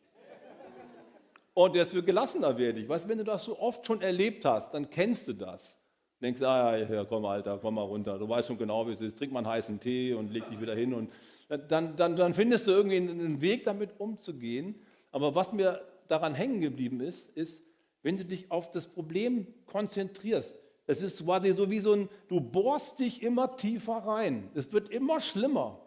Und 1.52 1.74
desto 1.74 2.02
gelassener 2.02 2.56
werde 2.56 2.80
ich. 2.80 2.88
Weißt, 2.88 3.08
wenn 3.08 3.18
du 3.18 3.24
das 3.24 3.44
so 3.44 3.58
oft 3.58 3.84
schon 3.84 4.00
erlebt 4.00 4.44
hast, 4.44 4.72
dann 4.72 4.88
kennst 4.88 5.26
du 5.26 5.32
das. 5.32 5.76
Denkst, 6.22 6.40
ah 6.42 6.76
ja, 6.76 7.04
komm 7.04 7.24
Alter, 7.24 7.58
komm 7.60 7.74
mal 7.74 7.82
runter. 7.82 8.18
Du 8.18 8.28
weißt 8.28 8.48
schon 8.48 8.58
genau, 8.58 8.86
wie 8.86 8.92
es 8.92 9.00
ist. 9.00 9.18
Trink 9.18 9.32
mal 9.32 9.40
einen 9.40 9.48
heißen 9.48 9.80
Tee 9.80 10.14
und 10.14 10.32
leg 10.32 10.48
dich 10.48 10.60
wieder 10.60 10.74
hin. 10.74 10.94
Und 10.94 11.10
dann, 11.48 11.96
dann, 11.96 12.16
dann 12.16 12.34
findest 12.34 12.66
du 12.66 12.70
irgendwie 12.70 12.96
einen 12.96 13.40
Weg, 13.40 13.64
damit 13.64 13.90
umzugehen. 13.98 14.76
Aber 15.10 15.34
was 15.34 15.52
mir 15.52 15.80
daran 16.08 16.34
hängen 16.34 16.60
geblieben 16.60 17.00
ist, 17.00 17.28
ist, 17.30 17.60
wenn 18.02 18.16
du 18.16 18.24
dich 18.24 18.50
auf 18.50 18.70
das 18.70 18.86
Problem 18.86 19.46
konzentrierst, 19.66 20.54
es 20.86 21.02
ist 21.02 21.22
quasi 21.22 21.52
so 21.52 21.70
wie 21.70 21.80
so 21.80 21.92
ein, 21.92 22.08
du 22.28 22.40
bohrst 22.40 22.98
dich 22.98 23.22
immer 23.22 23.56
tiefer 23.56 23.98
rein. 23.98 24.50
Es 24.54 24.72
wird 24.72 24.88
immer 24.88 25.20
schlimmer. 25.20 25.80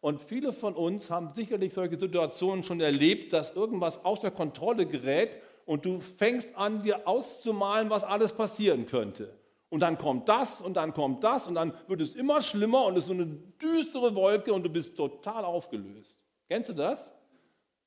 Und 0.00 0.20
viele 0.20 0.52
von 0.52 0.74
uns 0.74 1.10
haben 1.10 1.32
sicherlich 1.34 1.74
solche 1.74 1.98
Situationen 1.98 2.64
schon 2.64 2.80
erlebt, 2.80 3.32
dass 3.32 3.54
irgendwas 3.54 4.04
außer 4.04 4.30
Kontrolle 4.30 4.86
gerät 4.86 5.30
und 5.64 5.84
du 5.84 6.00
fängst 6.00 6.56
an, 6.56 6.82
dir 6.82 7.06
auszumalen, 7.06 7.90
was 7.90 8.02
alles 8.02 8.32
passieren 8.32 8.86
könnte. 8.86 9.32
Und 9.70 9.80
dann 9.80 9.98
kommt 9.98 10.28
das 10.28 10.60
und 10.60 10.76
dann 10.76 10.94
kommt 10.94 11.22
das 11.22 11.46
und 11.46 11.54
dann 11.54 11.74
wird 11.86 12.00
es 12.00 12.14
immer 12.14 12.40
schlimmer 12.40 12.86
und 12.86 12.94
es 12.94 13.00
ist 13.00 13.08
so 13.08 13.12
eine 13.12 13.26
düstere 13.26 14.14
Wolke 14.14 14.52
und 14.52 14.62
du 14.62 14.70
bist 14.70 14.96
total 14.96 15.44
aufgelöst. 15.44 16.18
Kennst 16.48 16.70
du 16.70 16.72
das? 16.72 17.12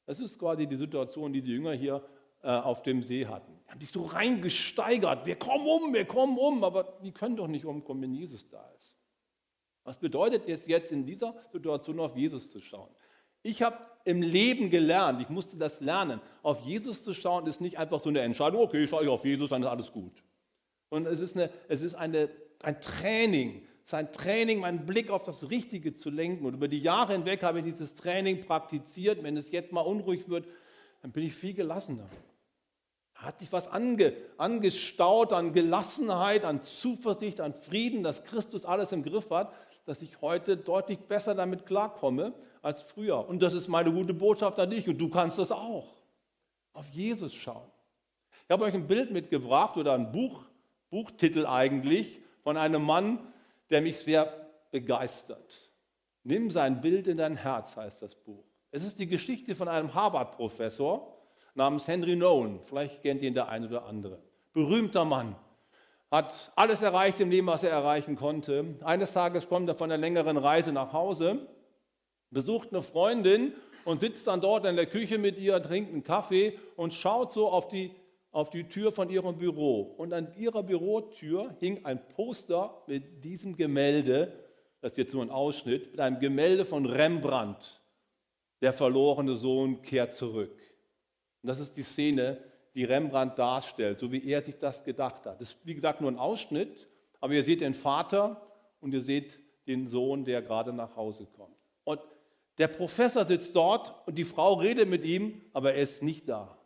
Das 0.05 0.19
ist 0.19 0.37
quasi 0.39 0.67
die 0.67 0.75
Situation, 0.75 1.31
die 1.31 1.41
die 1.41 1.51
Jünger 1.51 1.73
hier 1.73 2.03
äh, 2.43 2.49
auf 2.49 2.81
dem 2.81 3.03
See 3.03 3.25
hatten. 3.25 3.59
Die 3.65 3.71
haben 3.71 3.79
sich 3.79 3.91
so 3.91 4.03
reingesteigert. 4.03 5.25
Wir 5.25 5.35
kommen 5.35 5.67
um, 5.67 5.93
wir 5.93 6.05
kommen 6.05 6.37
um, 6.37 6.63
aber 6.63 6.97
die 7.03 7.11
können 7.11 7.35
doch 7.35 7.47
nicht 7.47 7.65
umkommen, 7.65 8.01
wenn 8.01 8.13
Jesus 8.13 8.49
da 8.49 8.67
ist. 8.77 8.97
Was 9.83 9.97
bedeutet 9.97 10.47
es 10.47 10.67
jetzt 10.67 10.91
in 10.91 11.05
dieser 11.05 11.35
Situation 11.51 11.99
auf 11.99 12.15
Jesus 12.15 12.49
zu 12.49 12.61
schauen? 12.61 12.89
Ich 13.43 13.61
habe 13.61 13.77
im 14.05 14.21
Leben 14.21 14.69
gelernt, 14.69 15.21
ich 15.21 15.29
musste 15.29 15.57
das 15.57 15.79
lernen. 15.81 16.21
Auf 16.43 16.61
Jesus 16.61 17.03
zu 17.03 17.13
schauen 17.13 17.47
ist 17.47 17.61
nicht 17.61 17.77
einfach 17.77 17.99
so 18.01 18.09
eine 18.09 18.21
Entscheidung, 18.21 18.61
okay, 18.61 18.87
schaue 18.87 19.03
ich 19.03 19.09
auf 19.09 19.25
Jesus, 19.25 19.49
dann 19.49 19.63
ist 19.63 19.69
alles 19.69 19.91
gut. 19.91 20.23
Und 20.89 21.07
es 21.07 21.19
ist, 21.19 21.35
eine, 21.35 21.49
es 21.67 21.81
ist 21.81 21.95
eine, 21.95 22.29
ein 22.63 22.79
Training, 22.81 23.67
es 23.91 23.93
ist 23.93 23.99
ein 23.99 24.11
Training, 24.11 24.59
meinen 24.59 24.85
Blick 24.85 25.09
auf 25.09 25.23
das 25.23 25.49
Richtige 25.49 25.93
zu 25.93 26.09
lenken. 26.09 26.45
Und 26.45 26.53
über 26.53 26.67
die 26.67 26.79
Jahre 26.79 27.13
hinweg 27.13 27.43
habe 27.43 27.59
ich 27.59 27.65
dieses 27.65 27.95
Training 27.95 28.45
praktiziert. 28.45 29.21
Wenn 29.23 29.37
es 29.37 29.51
jetzt 29.51 29.71
mal 29.71 29.81
unruhig 29.81 30.29
wird, 30.29 30.47
dann 31.01 31.11
bin 31.11 31.25
ich 31.25 31.33
viel 31.33 31.53
gelassener. 31.53 32.07
Hat 33.15 33.39
sich 33.39 33.51
was 33.51 33.67
ange, 33.67 34.13
angestaut 34.37 35.33
an 35.33 35.53
Gelassenheit, 35.53 36.45
an 36.45 36.63
Zuversicht, 36.63 37.39
an 37.41 37.53
Frieden, 37.53 38.03
dass 38.03 38.23
Christus 38.23 38.65
alles 38.65 38.91
im 38.91 39.03
Griff 39.03 39.29
hat 39.29 39.53
dass 39.85 40.01
ich 40.01 40.21
heute 40.21 40.57
deutlich 40.57 40.99
besser 40.99 41.35
damit 41.35 41.65
klarkomme 41.65 42.33
als 42.61 42.81
früher. 42.81 43.27
Und 43.27 43.41
das 43.41 43.53
ist 43.53 43.67
meine 43.67 43.91
gute 43.91 44.13
Botschaft 44.13 44.59
an 44.59 44.69
dich 44.69 44.87
und 44.87 44.97
du 44.97 45.09
kannst 45.09 45.37
das 45.37 45.51
auch. 45.51 45.87
Auf 46.73 46.89
Jesus 46.91 47.33
schauen. 47.33 47.69
Ich 48.45 48.51
habe 48.51 48.63
euch 48.63 48.73
ein 48.73 48.87
Bild 48.87 49.11
mitgebracht 49.11 49.77
oder 49.77 49.93
ein 49.93 50.11
Buch, 50.11 50.43
Buchtitel 50.89 51.45
eigentlich, 51.45 52.19
von 52.43 52.57
einem 52.57 52.83
Mann, 52.83 53.19
der 53.71 53.81
mich 53.81 53.97
sehr 53.97 54.31
begeistert. 54.71 55.71
Nimm 56.23 56.51
sein 56.51 56.81
Bild 56.81 57.07
in 57.07 57.17
dein 57.17 57.35
Herz, 57.35 57.75
heißt 57.75 58.01
das 58.01 58.15
Buch. 58.15 58.45
Es 58.71 58.83
ist 58.83 58.99
die 58.99 59.07
Geschichte 59.07 59.55
von 59.55 59.67
einem 59.67 59.93
Harvard-Professor 59.93 61.17
namens 61.55 61.87
Henry 61.87 62.15
Nolan. 62.15 62.59
Vielleicht 62.61 63.01
kennt 63.01 63.21
ihn 63.21 63.33
der 63.33 63.49
eine 63.49 63.67
oder 63.67 63.85
andere. 63.85 64.21
Berühmter 64.53 65.05
Mann, 65.05 65.35
hat 66.11 66.51
alles 66.57 66.81
erreicht 66.81 67.21
im 67.21 67.31
Leben, 67.31 67.47
was 67.47 67.63
er 67.63 67.71
erreichen 67.71 68.17
konnte. 68.17 68.75
Eines 68.83 69.13
Tages 69.13 69.47
kommt 69.47 69.69
er 69.69 69.75
von 69.75 69.89
einer 69.89 69.99
längeren 69.99 70.37
Reise 70.37 70.73
nach 70.73 70.91
Hause, 70.91 71.47
besucht 72.29 72.69
eine 72.71 72.81
Freundin 72.81 73.53
und 73.85 74.01
sitzt 74.01 74.27
dann 74.27 74.41
dort 74.41 74.65
in 74.65 74.75
der 74.75 74.87
Küche 74.87 75.17
mit 75.17 75.37
ihr, 75.37 75.61
trinkt 75.63 75.91
einen 75.91 76.03
Kaffee 76.03 76.59
und 76.75 76.93
schaut 76.93 77.31
so 77.31 77.49
auf 77.49 77.69
die, 77.69 77.95
auf 78.31 78.49
die 78.49 78.63
Tür 78.63 78.91
von 78.91 79.09
ihrem 79.09 79.37
Büro. 79.37 79.81
Und 79.97 80.13
an 80.13 80.33
ihrer 80.37 80.63
Bürotür 80.63 81.55
hing 81.59 81.85
ein 81.85 82.05
Poster 82.09 82.83
mit 82.87 83.23
diesem 83.23 83.55
Gemälde, 83.55 84.33
das 84.79 84.93
ist 84.93 84.97
jetzt 84.97 85.13
nur 85.13 85.23
ein 85.23 85.29
Ausschnitt, 85.29 85.91
mit 85.91 85.99
einem 85.99 86.19
Gemälde 86.19 86.65
von 86.65 86.85
Rembrandt. 86.85 87.81
Der 88.61 88.73
verlorene 88.73 89.35
Sohn 89.35 89.81
kehrt 89.81 90.13
zurück. 90.13 90.57
Und 91.41 91.47
das 91.47 91.59
ist 91.59 91.75
die 91.75 91.83
Szene, 91.83 92.37
die 92.73 92.85
Rembrandt 92.85 93.37
darstellt, 93.37 93.99
so 93.99 94.11
wie 94.11 94.25
er 94.25 94.41
sich 94.41 94.57
das 94.57 94.83
gedacht 94.83 95.25
hat. 95.25 95.41
Das 95.41 95.49
ist, 95.49 95.65
wie 95.65 95.75
gesagt, 95.75 95.99
nur 95.99 96.09
ein 96.09 96.17
Ausschnitt, 96.17 96.87
aber 97.19 97.33
ihr 97.33 97.43
seht 97.43 97.61
den 97.61 97.73
Vater 97.73 98.41
und 98.79 98.93
ihr 98.93 99.01
seht 99.01 99.39
den 99.67 99.87
Sohn, 99.87 100.23
der 100.23 100.41
gerade 100.41 100.71
nach 100.71 100.95
Hause 100.95 101.27
kommt. 101.35 101.55
Und 101.83 101.99
der 102.57 102.67
Professor 102.67 103.25
sitzt 103.25 103.55
dort 103.55 104.07
und 104.07 104.17
die 104.17 104.23
Frau 104.23 104.53
redet 104.53 104.87
mit 104.87 105.03
ihm, 105.03 105.41
aber 105.53 105.73
er 105.73 105.81
ist 105.81 106.01
nicht 106.01 106.29
da. 106.29 106.57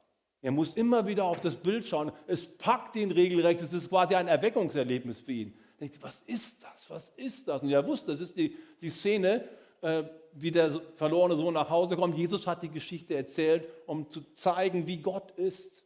Er 0.46 0.52
muss 0.52 0.76
immer 0.76 1.08
wieder 1.08 1.24
auf 1.24 1.40
das 1.40 1.56
Bild 1.56 1.88
schauen. 1.88 2.12
Es 2.28 2.46
packt 2.46 2.96
ihn 2.98 3.10
regelrecht. 3.10 3.64
Es 3.64 3.74
ist 3.74 3.90
quasi 3.90 4.14
ein 4.14 4.28
Erweckungserlebnis 4.28 5.20
für 5.20 5.32
ihn. 5.32 5.58
Er 5.74 5.80
denkt, 5.80 6.04
was 6.04 6.22
ist 6.28 6.62
das? 6.62 6.88
Was 6.88 7.10
ist 7.16 7.48
das? 7.48 7.64
Und 7.64 7.72
er 7.72 7.84
wusste, 7.88 8.12
das 8.12 8.20
ist 8.20 8.38
die, 8.38 8.56
die 8.80 8.92
Szene, 8.92 9.50
äh, 9.82 10.04
wie 10.34 10.52
der 10.52 10.80
verlorene 10.98 11.36
Sohn 11.36 11.56
nach 11.56 11.72
Hause 11.72 11.96
kommt. 11.96 12.16
Jesus 12.16 12.46
hat 12.46 12.62
die 12.62 12.70
Geschichte 12.70 13.16
erzählt, 13.16 13.68
um 13.88 14.12
zu 14.12 14.22
zeigen, 14.34 14.86
wie 14.86 14.98
Gott 14.98 15.32
ist. 15.32 15.84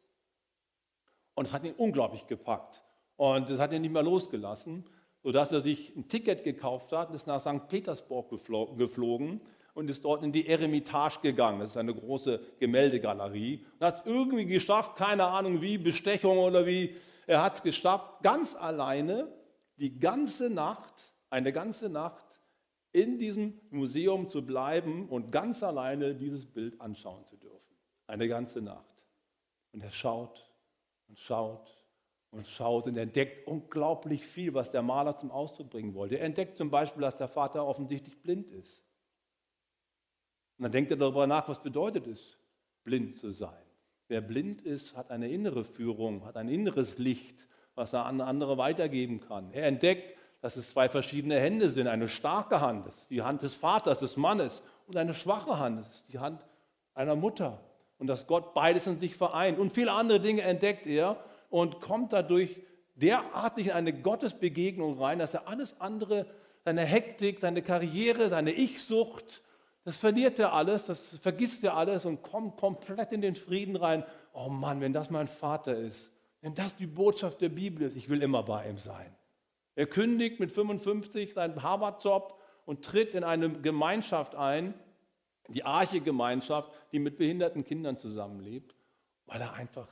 Und 1.35 1.45
es 1.45 1.53
hat 1.53 1.63
ihn 1.63 1.75
unglaublich 1.77 2.27
gepackt. 2.27 2.83
Und 3.15 3.49
es 3.49 3.61
hat 3.61 3.71
ihn 3.71 3.81
nicht 3.81 3.93
mehr 3.93 4.03
losgelassen, 4.03 4.83
sodass 5.23 5.53
er 5.53 5.61
sich 5.61 5.95
ein 5.95 6.09
Ticket 6.09 6.43
gekauft 6.43 6.91
hat 6.91 7.11
und 7.11 7.15
ist 7.15 7.27
nach 7.27 7.39
St. 7.39 7.69
Petersburg 7.69 8.29
geflogen 8.29 9.39
und 9.79 9.89
ist 9.89 10.03
dort 10.03 10.23
in 10.23 10.33
die 10.33 10.45
Eremitage 10.45 11.19
gegangen. 11.21 11.61
Das 11.61 11.71
ist 11.71 11.77
eine 11.77 11.95
große 11.95 12.39
Gemäldegalerie. 12.59 13.65
Und 13.79 13.85
hat 13.85 13.99
es 13.99 14.05
irgendwie 14.05 14.45
geschafft, 14.45 14.97
keine 14.97 15.23
Ahnung 15.23 15.61
wie, 15.61 15.77
Bestechung 15.77 16.37
oder 16.37 16.65
wie. 16.65 16.95
Er 17.25 17.41
hat 17.41 17.55
es 17.55 17.63
geschafft, 17.63 18.21
ganz 18.21 18.55
alleine 18.55 19.31
die 19.77 19.97
ganze 19.97 20.49
Nacht, 20.49 21.13
eine 21.29 21.53
ganze 21.53 21.89
Nacht 21.89 22.41
in 22.91 23.19
diesem 23.19 23.59
Museum 23.69 24.27
zu 24.27 24.45
bleiben 24.45 25.07
und 25.07 25.31
ganz 25.31 25.63
alleine 25.63 26.13
dieses 26.13 26.45
Bild 26.45 26.81
anschauen 26.81 27.25
zu 27.25 27.37
dürfen. 27.37 27.77
Eine 28.05 28.27
ganze 28.27 28.61
Nacht. 28.61 29.05
Und 29.71 29.81
er 29.81 29.91
schaut 29.91 30.45
und 31.07 31.17
schaut 31.17 31.73
und 32.31 32.45
schaut 32.47 32.87
und 32.87 32.97
entdeckt 32.97 33.47
unglaublich 33.47 34.25
viel, 34.25 34.53
was 34.53 34.71
der 34.71 34.81
Maler 34.81 35.15
zum 35.17 35.31
Ausdruck 35.31 35.69
bringen 35.69 35.93
wollte. 35.93 36.17
Er 36.17 36.25
entdeckt 36.25 36.57
zum 36.57 36.69
Beispiel, 36.69 37.01
dass 37.01 37.15
der 37.15 37.29
Vater 37.29 37.65
offensichtlich 37.65 38.21
blind 38.21 38.51
ist. 38.51 38.88
Und 40.59 40.63
dann 40.63 40.73
denkt 40.73 40.91
er 40.91 40.97
darüber 40.97 41.25
nach, 41.25 41.47
was 41.47 41.63
bedeutet 41.63 42.05
es, 42.05 42.37
blind 42.83 43.15
zu 43.15 43.31
sein. 43.31 43.63
Wer 44.09 44.19
blind 44.19 44.61
ist, 44.61 44.97
hat 44.97 45.09
eine 45.09 45.29
innere 45.29 45.63
Führung, 45.63 46.25
hat 46.25 46.35
ein 46.35 46.49
inneres 46.49 46.97
Licht, 46.97 47.47
was 47.75 47.93
er 47.93 48.05
an 48.05 48.19
andere 48.19 48.57
weitergeben 48.57 49.21
kann. 49.21 49.53
Er 49.53 49.67
entdeckt, 49.67 50.17
dass 50.41 50.57
es 50.57 50.69
zwei 50.69 50.89
verschiedene 50.89 51.39
Hände 51.39 51.69
sind. 51.69 51.87
Eine 51.87 52.09
starke 52.09 52.59
Hand, 52.59 52.87
das 52.87 52.97
ist 52.97 53.09
die 53.09 53.21
Hand 53.21 53.41
des 53.41 53.55
Vaters, 53.55 53.99
des 53.99 54.17
Mannes, 54.17 54.61
und 54.85 54.97
eine 54.97 55.13
schwache 55.13 55.59
Hand, 55.59 55.79
das 55.79 55.87
ist 55.95 56.09
die 56.11 56.19
Hand 56.19 56.45
einer 56.93 57.15
Mutter. 57.15 57.61
Und 57.97 58.07
dass 58.07 58.27
Gott 58.27 58.53
beides 58.53 58.85
in 58.85 58.99
sich 58.99 59.15
vereint. 59.15 59.59
Und 59.59 59.71
viele 59.71 59.93
andere 59.93 60.19
Dinge 60.19 60.41
entdeckt 60.41 60.87
er 60.87 61.23
und 61.49 61.79
kommt 61.79 62.11
dadurch 62.11 62.59
derartig 62.95 63.67
in 63.67 63.71
eine 63.71 63.93
Gottesbegegnung 63.93 64.99
rein, 64.99 65.19
dass 65.19 65.33
er 65.33 65.47
alles 65.47 65.79
andere, 65.79 66.25
seine 66.65 66.81
Hektik, 66.81 67.39
seine 67.39 67.61
Karriere, 67.61 68.27
seine 68.27 68.51
Ich-Sucht, 68.51 69.41
das 69.89 69.97
verliert 69.97 70.38
er 70.38 70.54
alles, 70.54 70.86
das 70.86 71.17
vergisst 71.17 71.63
er 71.63 71.75
alles 71.75 72.06
und 72.06 72.21
kommt 72.21 72.58
komplett 72.58 73.12
in 73.12 73.21
den 73.21 73.34
Frieden 73.34 73.75
rein. 73.75 74.04
Oh 74.34 74.47
Mann, 74.47 74.82
wenn 74.82 74.93
das 74.93 75.10
mein 75.10 75.25
Vater 75.25 75.75
ist, 75.75 76.12
wenn 76.41 76.54
das 76.54 76.75
die 76.75 76.86
Botschaft 76.86 77.41
der 77.41 77.49
Bibel 77.49 77.82
ist, 77.82 77.95
ich 77.95 78.08
will 78.08 78.21
immer 78.21 78.43
bei 78.43 78.69
ihm 78.69 78.78
sein. 78.78 79.15
Er 79.73 79.88
kündigt 79.88 80.39
mit 80.39 80.52
55 80.52 81.34
seinen 81.34 81.63
Harvard-Job 81.63 82.39
und 82.67 82.86
tritt 82.86 83.15
in 83.15 83.23
eine 83.23 83.49
Gemeinschaft 83.49 84.36
ein, 84.36 84.75
die 85.47 85.63
Arche-Gemeinschaft, 85.63 86.71
die 86.91 86.99
mit 86.99 87.17
behinderten 87.17 87.63
Kindern 87.63 87.97
zusammenlebt, 87.97 88.75
weil 89.25 89.41
er 89.41 89.54
einfach 89.54 89.89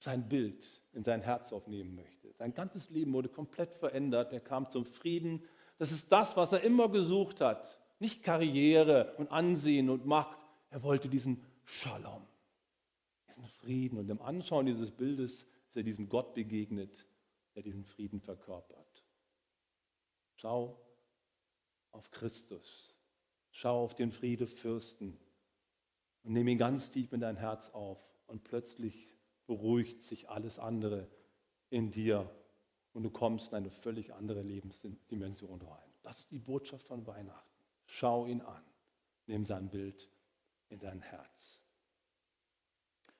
sein 0.00 0.28
Bild 0.28 0.82
in 0.92 1.02
sein 1.02 1.22
Herz 1.22 1.50
aufnehmen 1.50 1.94
möchte. 1.94 2.30
Sein 2.34 2.52
ganzes 2.52 2.90
Leben 2.90 3.14
wurde 3.14 3.30
komplett 3.30 3.72
verändert. 3.72 4.34
Er 4.34 4.40
kam 4.40 4.68
zum 4.68 4.84
Frieden. 4.84 5.42
Das 5.78 5.92
ist 5.92 6.12
das, 6.12 6.36
was 6.36 6.52
er 6.52 6.60
immer 6.60 6.90
gesucht 6.90 7.40
hat. 7.40 7.78
Nicht 7.98 8.22
Karriere 8.22 9.14
und 9.16 9.30
Ansehen 9.30 9.90
und 9.90 10.06
Macht. 10.06 10.38
Er 10.70 10.82
wollte 10.82 11.08
diesen 11.08 11.42
Shalom, 11.64 12.26
diesen 13.28 13.48
Frieden. 13.48 13.98
Und 13.98 14.10
im 14.10 14.20
Anschauen 14.20 14.66
dieses 14.66 14.90
Bildes 14.90 15.46
ist 15.68 15.76
er 15.76 15.82
diesem 15.82 16.08
Gott 16.08 16.34
begegnet, 16.34 17.06
der 17.54 17.62
diesen 17.62 17.84
Frieden 17.84 18.20
verkörpert. 18.20 19.04
Schau 20.36 20.78
auf 21.92 22.10
Christus. 22.10 22.94
Schau 23.50 23.82
auf 23.82 23.94
den 23.94 24.12
Friedefürsten 24.12 25.18
und 26.22 26.32
nimm 26.32 26.46
ihn 26.48 26.58
ganz 26.58 26.90
tief 26.90 27.12
in 27.12 27.20
dein 27.20 27.36
Herz 27.36 27.70
auf. 27.70 27.98
Und 28.26 28.44
plötzlich 28.44 29.16
beruhigt 29.46 30.02
sich 30.02 30.28
alles 30.28 30.58
andere 30.58 31.08
in 31.70 31.90
dir 31.90 32.28
und 32.92 33.04
du 33.04 33.10
kommst 33.10 33.48
in 33.48 33.54
eine 33.54 33.70
völlig 33.70 34.12
andere 34.12 34.42
Lebensdimension 34.42 35.62
rein. 35.62 35.90
Das 36.02 36.18
ist 36.18 36.30
die 36.30 36.38
Botschaft 36.38 36.86
von 36.86 37.06
Weihnachten. 37.06 37.45
Schau 37.86 38.26
ihn 38.26 38.40
an. 38.42 38.62
Nimm 39.26 39.44
sein 39.44 39.68
Bild 39.68 40.08
in 40.68 40.78
dein 40.78 41.00
Herz. 41.00 41.62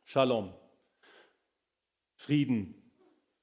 Shalom. 0.04 0.52
Frieden. 2.14 2.92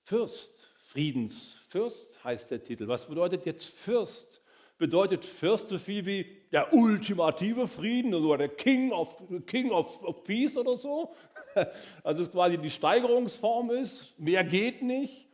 Fürst. 0.02 0.70
Friedensfürst 0.84 2.24
heißt 2.24 2.52
der 2.52 2.64
Titel. 2.64 2.88
Was 2.88 3.08
bedeutet 3.08 3.46
jetzt 3.46 3.66
Fürst? 3.66 4.42
Bedeutet 4.78 5.26
Fürst 5.26 5.70
so 5.70 5.80
viel 5.80 6.06
wie 6.06 6.42
der 6.52 6.74
ultimative 6.74 7.68
Frieden 7.68 8.14
oder 8.14 8.38
der 8.38 8.50
King 8.50 8.92
of, 8.92 9.16
King 9.48 9.72
of, 9.72 10.04
of 10.04 10.24
Peace 10.24 10.56
oder 10.58 10.78
so? 10.78 11.16
Also 12.04 12.24
es 12.24 12.32
quasi 12.32 12.58
die 12.58 12.72
Steigerungsform 12.72 13.70
ist, 13.70 14.20
mehr 14.20 14.44
geht 14.44 14.82
nicht. 14.82 15.28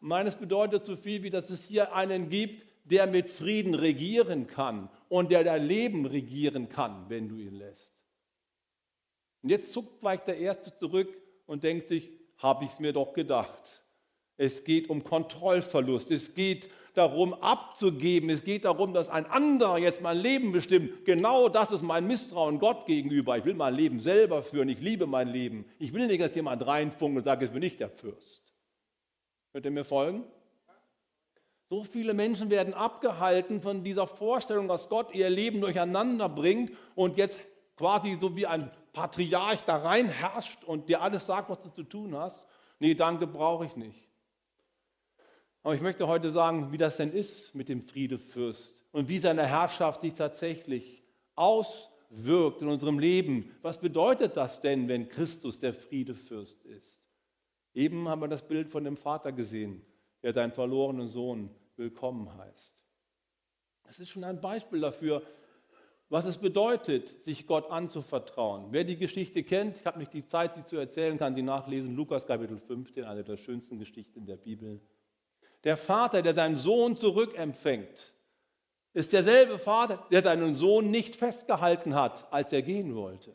Meines 0.00 0.36
bedeutet 0.36 0.84
so 0.84 0.96
viel 0.96 1.22
wie, 1.22 1.30
dass 1.30 1.48
es 1.48 1.64
hier 1.64 1.94
einen 1.94 2.28
gibt, 2.28 2.66
der 2.92 3.06
mit 3.06 3.30
Frieden 3.30 3.74
regieren 3.74 4.46
kann 4.46 4.88
und 5.08 5.30
der 5.30 5.42
dein 5.42 5.66
Leben 5.66 6.06
regieren 6.06 6.68
kann, 6.68 7.06
wenn 7.08 7.28
du 7.28 7.38
ihn 7.38 7.54
lässt. 7.54 7.92
Und 9.42 9.48
jetzt 9.48 9.72
zuckt 9.72 9.98
vielleicht 9.98 10.28
der 10.28 10.38
Erste 10.38 10.76
zurück 10.76 11.08
und 11.46 11.64
denkt 11.64 11.88
sich, 11.88 12.10
habe 12.38 12.64
ich 12.64 12.70
es 12.70 12.80
mir 12.80 12.92
doch 12.92 13.12
gedacht. 13.14 13.82
Es 14.36 14.64
geht 14.64 14.90
um 14.90 15.04
Kontrollverlust. 15.04 16.10
Es 16.10 16.34
geht 16.34 16.68
darum, 16.94 17.34
abzugeben. 17.34 18.28
Es 18.30 18.44
geht 18.44 18.64
darum, 18.64 18.92
dass 18.92 19.08
ein 19.08 19.26
anderer 19.26 19.78
jetzt 19.78 20.02
mein 20.02 20.18
Leben 20.18 20.52
bestimmt. 20.52 21.04
Genau 21.04 21.48
das 21.48 21.70
ist 21.70 21.82
mein 21.82 22.06
Misstrauen 22.06 22.58
Gott 22.58 22.86
gegenüber. 22.86 23.38
Ich 23.38 23.44
will 23.44 23.54
mein 23.54 23.74
Leben 23.74 24.00
selber 24.00 24.42
führen. 24.42 24.68
Ich 24.68 24.80
liebe 24.80 25.06
mein 25.06 25.28
Leben. 25.28 25.64
Ich 25.78 25.92
will 25.92 26.06
nicht, 26.06 26.20
dass 26.20 26.34
jemand 26.34 26.66
reinfunkt 26.66 27.18
und 27.18 27.24
sagt, 27.24 27.42
jetzt 27.42 27.54
bin 27.54 27.62
ich 27.62 27.76
der 27.76 27.88
Fürst. 27.88 28.42
Könnt 29.52 29.64
ihr 29.64 29.70
mir 29.70 29.84
folgen? 29.84 30.24
So 31.72 31.84
viele 31.84 32.12
Menschen 32.12 32.50
werden 32.50 32.74
abgehalten 32.74 33.62
von 33.62 33.82
dieser 33.82 34.06
Vorstellung, 34.06 34.68
dass 34.68 34.90
Gott 34.90 35.14
ihr 35.14 35.30
Leben 35.30 35.62
durcheinander 35.62 36.28
bringt 36.28 36.70
und 36.94 37.16
jetzt 37.16 37.40
quasi 37.76 38.18
so 38.20 38.36
wie 38.36 38.46
ein 38.46 38.70
Patriarch 38.92 39.62
da 39.64 39.78
rein 39.78 40.06
herrscht 40.06 40.64
und 40.64 40.90
dir 40.90 41.00
alles 41.00 41.24
sagt, 41.24 41.48
was 41.48 41.62
du 41.62 41.70
zu 41.70 41.82
tun 41.82 42.14
hast. 42.14 42.44
Nee, 42.78 42.92
danke, 42.92 43.26
brauche 43.26 43.64
ich 43.64 43.74
nicht. 43.74 44.06
Aber 45.62 45.74
ich 45.74 45.80
möchte 45.80 46.06
heute 46.06 46.30
sagen, 46.30 46.72
wie 46.72 46.76
das 46.76 46.98
denn 46.98 47.10
ist 47.10 47.54
mit 47.54 47.70
dem 47.70 47.80
Friedefürst 47.80 48.84
und 48.92 49.08
wie 49.08 49.16
seine 49.16 49.46
Herrschaft 49.46 50.02
sich 50.02 50.12
tatsächlich 50.12 51.02
auswirkt 51.36 52.60
in 52.60 52.68
unserem 52.68 52.98
Leben. 52.98 53.50
Was 53.62 53.78
bedeutet 53.78 54.36
das 54.36 54.60
denn, 54.60 54.88
wenn 54.88 55.08
Christus 55.08 55.58
der 55.58 55.72
Friedefürst 55.72 56.66
ist? 56.66 57.00
Eben 57.72 58.10
haben 58.10 58.20
wir 58.20 58.28
das 58.28 58.46
Bild 58.46 58.68
von 58.68 58.84
dem 58.84 58.98
Vater 58.98 59.32
gesehen, 59.32 59.80
der 60.22 60.34
seinen 60.34 60.52
verlorenen 60.52 61.08
Sohn 61.08 61.48
willkommen 61.76 62.36
heißt. 62.36 62.76
Das 63.84 63.98
ist 63.98 64.10
schon 64.10 64.24
ein 64.24 64.40
Beispiel 64.40 64.80
dafür, 64.80 65.22
was 66.08 66.24
es 66.26 66.38
bedeutet, 66.38 67.24
sich 67.24 67.46
Gott 67.46 67.70
anzuvertrauen. 67.70 68.66
Wer 68.70 68.84
die 68.84 68.96
Geschichte 68.96 69.42
kennt, 69.42 69.78
ich 69.78 69.86
habe 69.86 69.98
nicht 69.98 70.12
die 70.12 70.26
Zeit, 70.26 70.54
sie 70.54 70.64
zu 70.64 70.76
erzählen, 70.76 71.18
kann 71.18 71.34
sie 71.34 71.42
nachlesen. 71.42 71.96
Lukas 71.96 72.26
Kapitel 72.26 72.58
15, 72.58 73.04
eine 73.04 73.24
der 73.24 73.38
schönsten 73.38 73.78
Geschichten 73.78 74.26
der 74.26 74.36
Bibel. 74.36 74.80
Der 75.64 75.76
Vater, 75.76 76.22
der 76.22 76.34
seinen 76.34 76.56
Sohn 76.56 76.96
zurückempfängt, 76.96 78.12
ist 78.92 79.12
derselbe 79.12 79.58
Vater, 79.58 80.06
der 80.10 80.22
seinen 80.22 80.54
Sohn 80.54 80.90
nicht 80.90 81.16
festgehalten 81.16 81.94
hat, 81.94 82.30
als 82.32 82.52
er 82.52 82.62
gehen 82.62 82.94
wollte. 82.94 83.34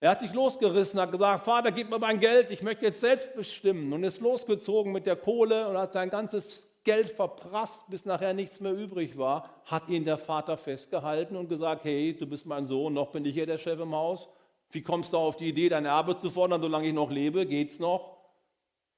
Er 0.00 0.12
hat 0.12 0.22
sich 0.22 0.32
losgerissen, 0.32 0.98
hat 0.98 1.12
gesagt, 1.12 1.44
Vater, 1.44 1.70
gib 1.70 1.90
mir 1.90 1.98
mein 1.98 2.18
Geld, 2.18 2.50
ich 2.50 2.62
möchte 2.62 2.86
jetzt 2.86 3.00
selbst 3.00 3.34
bestimmen. 3.34 3.92
Und 3.92 4.02
ist 4.02 4.20
losgezogen 4.20 4.92
mit 4.92 5.04
der 5.04 5.16
Kohle 5.16 5.68
und 5.68 5.76
hat 5.76 5.92
sein 5.92 6.08
ganzes 6.08 6.66
Geld 6.84 7.10
verprasst, 7.10 7.84
bis 7.88 8.06
nachher 8.06 8.32
nichts 8.32 8.60
mehr 8.60 8.72
übrig 8.72 9.18
war. 9.18 9.50
Hat 9.66 9.90
ihn 9.90 10.06
der 10.06 10.16
Vater 10.16 10.56
festgehalten 10.56 11.36
und 11.36 11.50
gesagt, 11.50 11.84
hey, 11.84 12.16
du 12.18 12.26
bist 12.26 12.46
mein 12.46 12.66
Sohn, 12.66 12.94
noch 12.94 13.08
bin 13.08 13.26
ich 13.26 13.34
hier 13.34 13.44
der 13.44 13.58
Chef 13.58 13.78
im 13.78 13.94
Haus. 13.94 14.28
Wie 14.70 14.82
kommst 14.82 15.12
du 15.12 15.18
auf 15.18 15.36
die 15.36 15.48
Idee, 15.48 15.68
dein 15.68 15.84
Erbe 15.84 16.16
zu 16.16 16.30
fordern, 16.30 16.62
solange 16.62 16.88
ich 16.88 16.94
noch 16.94 17.10
lebe? 17.10 17.44
Geht's 17.44 17.78
noch? 17.78 18.16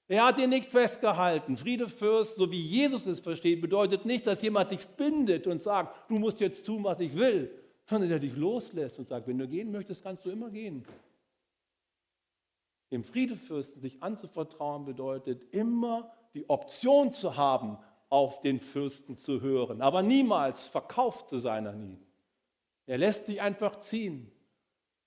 Er 0.06 0.26
hat 0.26 0.38
ihn 0.38 0.50
nicht 0.50 0.70
festgehalten. 0.70 1.56
Friedefürst, 1.56 2.36
so 2.36 2.50
wie 2.52 2.60
Jesus 2.60 3.06
es 3.06 3.18
versteht, 3.18 3.60
bedeutet 3.60 4.04
nicht, 4.04 4.26
dass 4.26 4.42
jemand 4.42 4.70
dich 4.70 4.86
bindet 4.86 5.48
und 5.48 5.62
sagt, 5.62 6.10
du 6.10 6.16
musst 6.16 6.38
jetzt 6.40 6.64
tun, 6.64 6.84
was 6.84 7.00
ich 7.00 7.16
will, 7.16 7.50
sondern 7.86 8.10
der 8.10 8.18
dich 8.18 8.36
loslässt 8.36 8.98
und 8.98 9.08
sagt, 9.08 9.26
wenn 9.26 9.38
du 9.38 9.48
gehen 9.48 9.72
möchtest, 9.72 10.02
kannst 10.02 10.24
du 10.24 10.30
immer 10.30 10.50
gehen. 10.50 10.84
Dem 12.90 13.04
Friedefürsten 13.04 13.80
sich 13.80 14.02
anzuvertrauen 14.02 14.84
bedeutet 14.84 15.52
immer 15.52 16.12
die 16.34 16.48
Option 16.48 17.12
zu 17.12 17.36
haben, 17.36 17.78
auf 18.10 18.42
den 18.42 18.60
Fürsten 18.60 19.16
zu 19.16 19.40
hören, 19.40 19.80
aber 19.80 20.02
niemals 20.02 20.66
verkauft 20.66 21.30
zu 21.30 21.38
sein 21.38 21.66
an 21.66 21.80
ihn. 21.80 22.06
Er 22.84 22.98
lässt 22.98 23.26
dich 23.28 23.40
einfach 23.40 23.80
ziehen. 23.80 24.30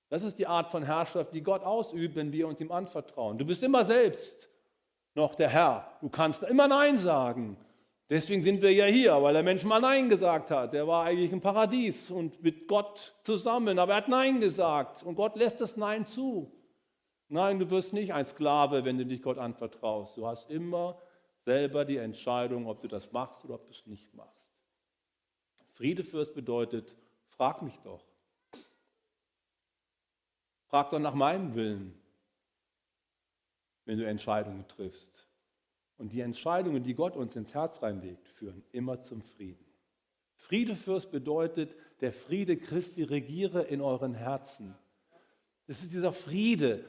Das 0.09 0.23
ist 0.23 0.39
die 0.39 0.47
Art 0.47 0.71
von 0.71 0.81
Herrschaft, 0.81 1.33
die 1.33 1.43
Gott 1.43 1.63
ausübt, 1.63 2.15
wenn 2.15 2.31
wir 2.31 2.47
uns 2.47 2.59
ihm 2.61 2.71
anvertrauen. 2.71 3.37
Du 3.37 3.45
bist 3.45 3.61
immer 3.61 3.85
selbst 3.85 4.49
noch 5.13 5.35
der 5.35 5.49
Herr. 5.49 5.97
Du 6.01 6.09
kannst 6.09 6.41
immer 6.43 6.67
Nein 6.67 6.97
sagen. 6.97 7.57
Deswegen 8.09 8.43
sind 8.43 8.61
wir 8.61 8.71
ja 8.71 8.85
hier, 8.85 9.21
weil 9.21 9.33
der 9.33 9.41
Mensch 9.41 9.63
mal 9.63 9.81
Nein 9.81 10.09
gesagt 10.09 10.51
hat. 10.51 10.73
Der 10.73 10.87
war 10.87 11.05
eigentlich 11.05 11.31
im 11.31 11.41
Paradies 11.41 12.11
und 12.11 12.41
mit 12.43 12.67
Gott 12.67 13.15
zusammen, 13.23 13.79
aber 13.79 13.93
er 13.93 13.97
hat 13.97 14.09
Nein 14.09 14.39
gesagt 14.39 15.01
und 15.01 15.15
Gott 15.15 15.35
lässt 15.35 15.59
das 15.59 15.75
Nein 15.75 16.05
zu. 16.05 16.51
Nein, 17.29 17.57
du 17.57 17.69
wirst 17.71 17.93
nicht 17.93 18.13
ein 18.13 18.25
Sklave, 18.25 18.85
wenn 18.85 18.99
du 18.99 19.05
dich 19.05 19.23
Gott 19.23 19.39
anvertraust. 19.39 20.17
Du 20.17 20.27
hast 20.27 20.51
immer 20.51 21.01
selber 21.45 21.83
die 21.83 21.97
Entscheidung, 21.97 22.67
ob 22.67 22.81
du 22.81 22.87
das 22.87 23.11
machst 23.11 23.43
oder 23.43 23.55
ob 23.55 23.65
du 23.65 23.71
es 23.71 23.85
nicht 23.87 24.13
machst. 24.13 24.45
Friedefürst 25.73 26.35
bedeutet, 26.35 26.95
frag 27.29 27.63
mich 27.63 27.77
doch. 27.79 28.03
Frag 30.67 30.91
doch 30.91 30.99
nach 30.99 31.15
meinem 31.15 31.55
Willen, 31.55 31.99
wenn 33.85 33.97
du 33.97 34.05
Entscheidungen 34.05 34.67
triffst. 34.67 35.24
Und 35.97 36.11
die 36.11 36.21
Entscheidungen, 36.21 36.83
die 36.83 36.93
Gott 36.93 37.15
uns 37.15 37.35
ins 37.35 37.53
Herz 37.53 37.81
reinlegt, 37.81 38.27
führen 38.27 38.63
immer 38.71 39.01
zum 39.01 39.21
Frieden. 39.21 39.65
Friedefürst 40.35 41.11
bedeutet, 41.11 41.75
der 42.01 42.11
Friede 42.11 42.57
Christi 42.57 43.03
regiere 43.03 43.63
in 43.63 43.81
euren 43.81 44.13
Herzen. 44.13 44.75
Das 45.67 45.81
ist 45.81 45.93
dieser 45.93 46.13
Friede, 46.13 46.83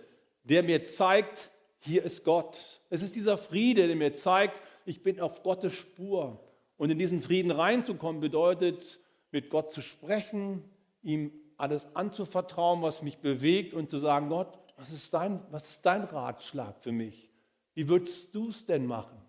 der 0.45 0.63
mir 0.63 0.85
zeigt, 0.85 1.51
hier 1.79 2.03
ist 2.03 2.25
Gott. 2.25 2.81
Es 2.91 3.03
ist 3.03 3.15
dieser 3.15 3.39
Friede, 3.39 3.87
der 3.87 3.97
mir 3.97 4.13
zeigt, 4.13 4.61
ich 4.85 5.03
bin 5.03 5.21
auf 5.21 5.43
Gottes 5.43 5.73
Spur. 5.73 6.41
Und 6.77 6.91
in 6.91 6.99
diesen 6.99 7.23
Frieden 7.23 7.51
reinzukommen 7.51 8.21
bedeutet, 8.21 9.01
mit 9.31 9.51
Gott 9.51 9.71
zu 9.71 9.83
sprechen, 9.83 10.65
ihm 11.03 11.33
alles 11.57 11.87
anzuvertrauen, 11.95 12.83
was 12.83 13.03
mich 13.03 13.19
bewegt 13.19 13.73
und 13.73 13.89
zu 13.89 13.99
sagen, 13.99 14.29
Gott, 14.29 14.59
was 14.77 14.93
ist 14.93 15.15
dein, 15.15 15.41
was 15.51 15.71
ist 15.71 15.87
dein 15.87 16.03
Ratschlag 16.05 16.79
für 16.81 16.93
mich? 16.93 17.31
Wie 17.77 17.87
würdest 17.91 18.35
du 18.35 18.49
es 18.49 18.65
denn 18.65 18.87
machen? 18.87 19.21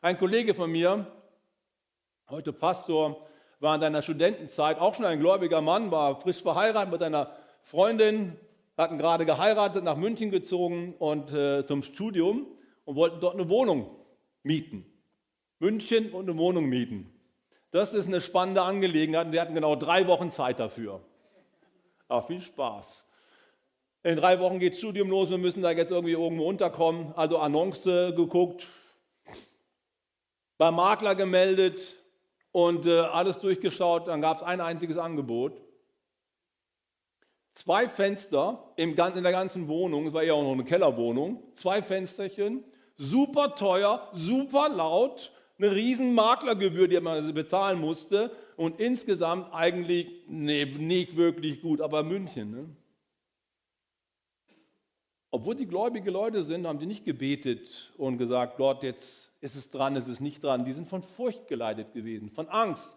Ein 0.00 0.18
Kollege 0.18 0.56
von 0.56 0.72
mir, 0.72 1.06
heute 2.28 2.52
Pastor, 2.52 3.28
war 3.60 3.76
in 3.76 3.80
seiner 3.80 4.02
Studentenzeit 4.02 4.80
auch 4.80 4.96
schon 4.96 5.04
ein 5.04 5.20
gläubiger 5.20 5.60
Mann, 5.60 5.92
war 5.92 6.20
frisch 6.20 6.42
verheiratet 6.42 6.90
mit 6.90 7.00
einer 7.00 7.30
Freundin, 7.62 8.36
hatten 8.76 8.98
gerade 8.98 9.24
geheiratet, 9.24 9.84
nach 9.84 9.96
München 9.96 10.32
gezogen 10.32 10.96
und 10.98 11.32
äh, 11.32 11.64
zum 11.64 11.84
Studium 11.84 12.48
und 12.86 12.96
wollten 12.96 13.20
dort 13.20 13.34
eine 13.34 13.48
Wohnung 13.48 13.94
mieten. 14.42 14.84
München 15.60 16.10
und 16.10 16.28
eine 16.28 16.36
Wohnung 16.36 16.68
mieten. 16.68 17.08
Das 17.70 17.94
ist 17.94 18.08
eine 18.08 18.20
spannende 18.20 18.62
Angelegenheit 18.62 19.26
und 19.26 19.32
wir 19.32 19.40
hatten 19.40 19.54
genau 19.54 19.76
drei 19.76 20.08
Wochen 20.08 20.32
Zeit 20.32 20.58
dafür. 20.58 21.04
Aber 22.08 22.26
viel 22.26 22.40
Spaß. 22.40 23.06
In 24.04 24.16
drei 24.16 24.40
Wochen 24.40 24.58
geht 24.58 24.76
Studium 24.76 25.10
los, 25.10 25.30
wir 25.30 25.38
müssen 25.38 25.62
da 25.62 25.70
jetzt 25.70 25.92
irgendwie 25.92 26.12
irgendwo 26.12 26.48
unterkommen. 26.48 27.12
Also 27.14 27.38
Annonce 27.38 28.12
geguckt, 28.16 28.66
beim 30.58 30.74
Makler 30.74 31.14
gemeldet 31.14 31.96
und 32.50 32.86
äh, 32.86 32.98
alles 32.98 33.38
durchgeschaut. 33.38 34.08
Dann 34.08 34.20
gab 34.20 34.38
es 34.38 34.42
ein 34.42 34.60
einziges 34.60 34.98
Angebot. 34.98 35.52
Zwei 37.54 37.88
Fenster 37.88 38.72
im, 38.76 38.90
in 38.90 38.96
der 39.22 39.32
ganzen 39.32 39.68
Wohnung, 39.68 40.08
es 40.08 40.12
war 40.12 40.24
ja 40.24 40.32
auch 40.32 40.42
noch 40.42 40.52
eine 40.52 40.64
Kellerwohnung, 40.64 41.42
zwei 41.54 41.82
Fensterchen, 41.82 42.64
super 42.96 43.54
teuer, 43.54 44.10
super 44.14 44.68
laut, 44.70 45.30
eine 45.58 45.70
riesen 45.70 46.14
Maklergebühr, 46.14 46.88
die 46.88 46.98
man 46.98 47.34
bezahlen 47.34 47.78
musste 47.78 48.32
und 48.56 48.80
insgesamt 48.80 49.52
eigentlich 49.52 50.08
nee, 50.26 50.64
nicht 50.64 51.16
wirklich 51.16 51.60
gut, 51.60 51.80
aber 51.80 52.02
München. 52.02 52.50
Ne? 52.50 52.76
Obwohl 55.34 55.56
sie 55.56 55.66
gläubige 55.66 56.10
Leute 56.10 56.42
sind, 56.42 56.66
haben 56.66 56.78
sie 56.78 56.84
nicht 56.84 57.06
gebetet 57.06 57.90
und 57.96 58.18
gesagt, 58.18 58.58
Gott, 58.58 58.82
jetzt 58.82 59.30
ist 59.40 59.56
es 59.56 59.70
dran, 59.70 59.96
ist 59.96 60.06
es 60.06 60.20
nicht 60.20 60.44
dran. 60.44 60.66
Die 60.66 60.74
sind 60.74 60.86
von 60.86 61.02
Furcht 61.02 61.48
geleitet 61.48 61.94
gewesen, 61.94 62.28
von 62.28 62.48
Angst. 62.50 62.94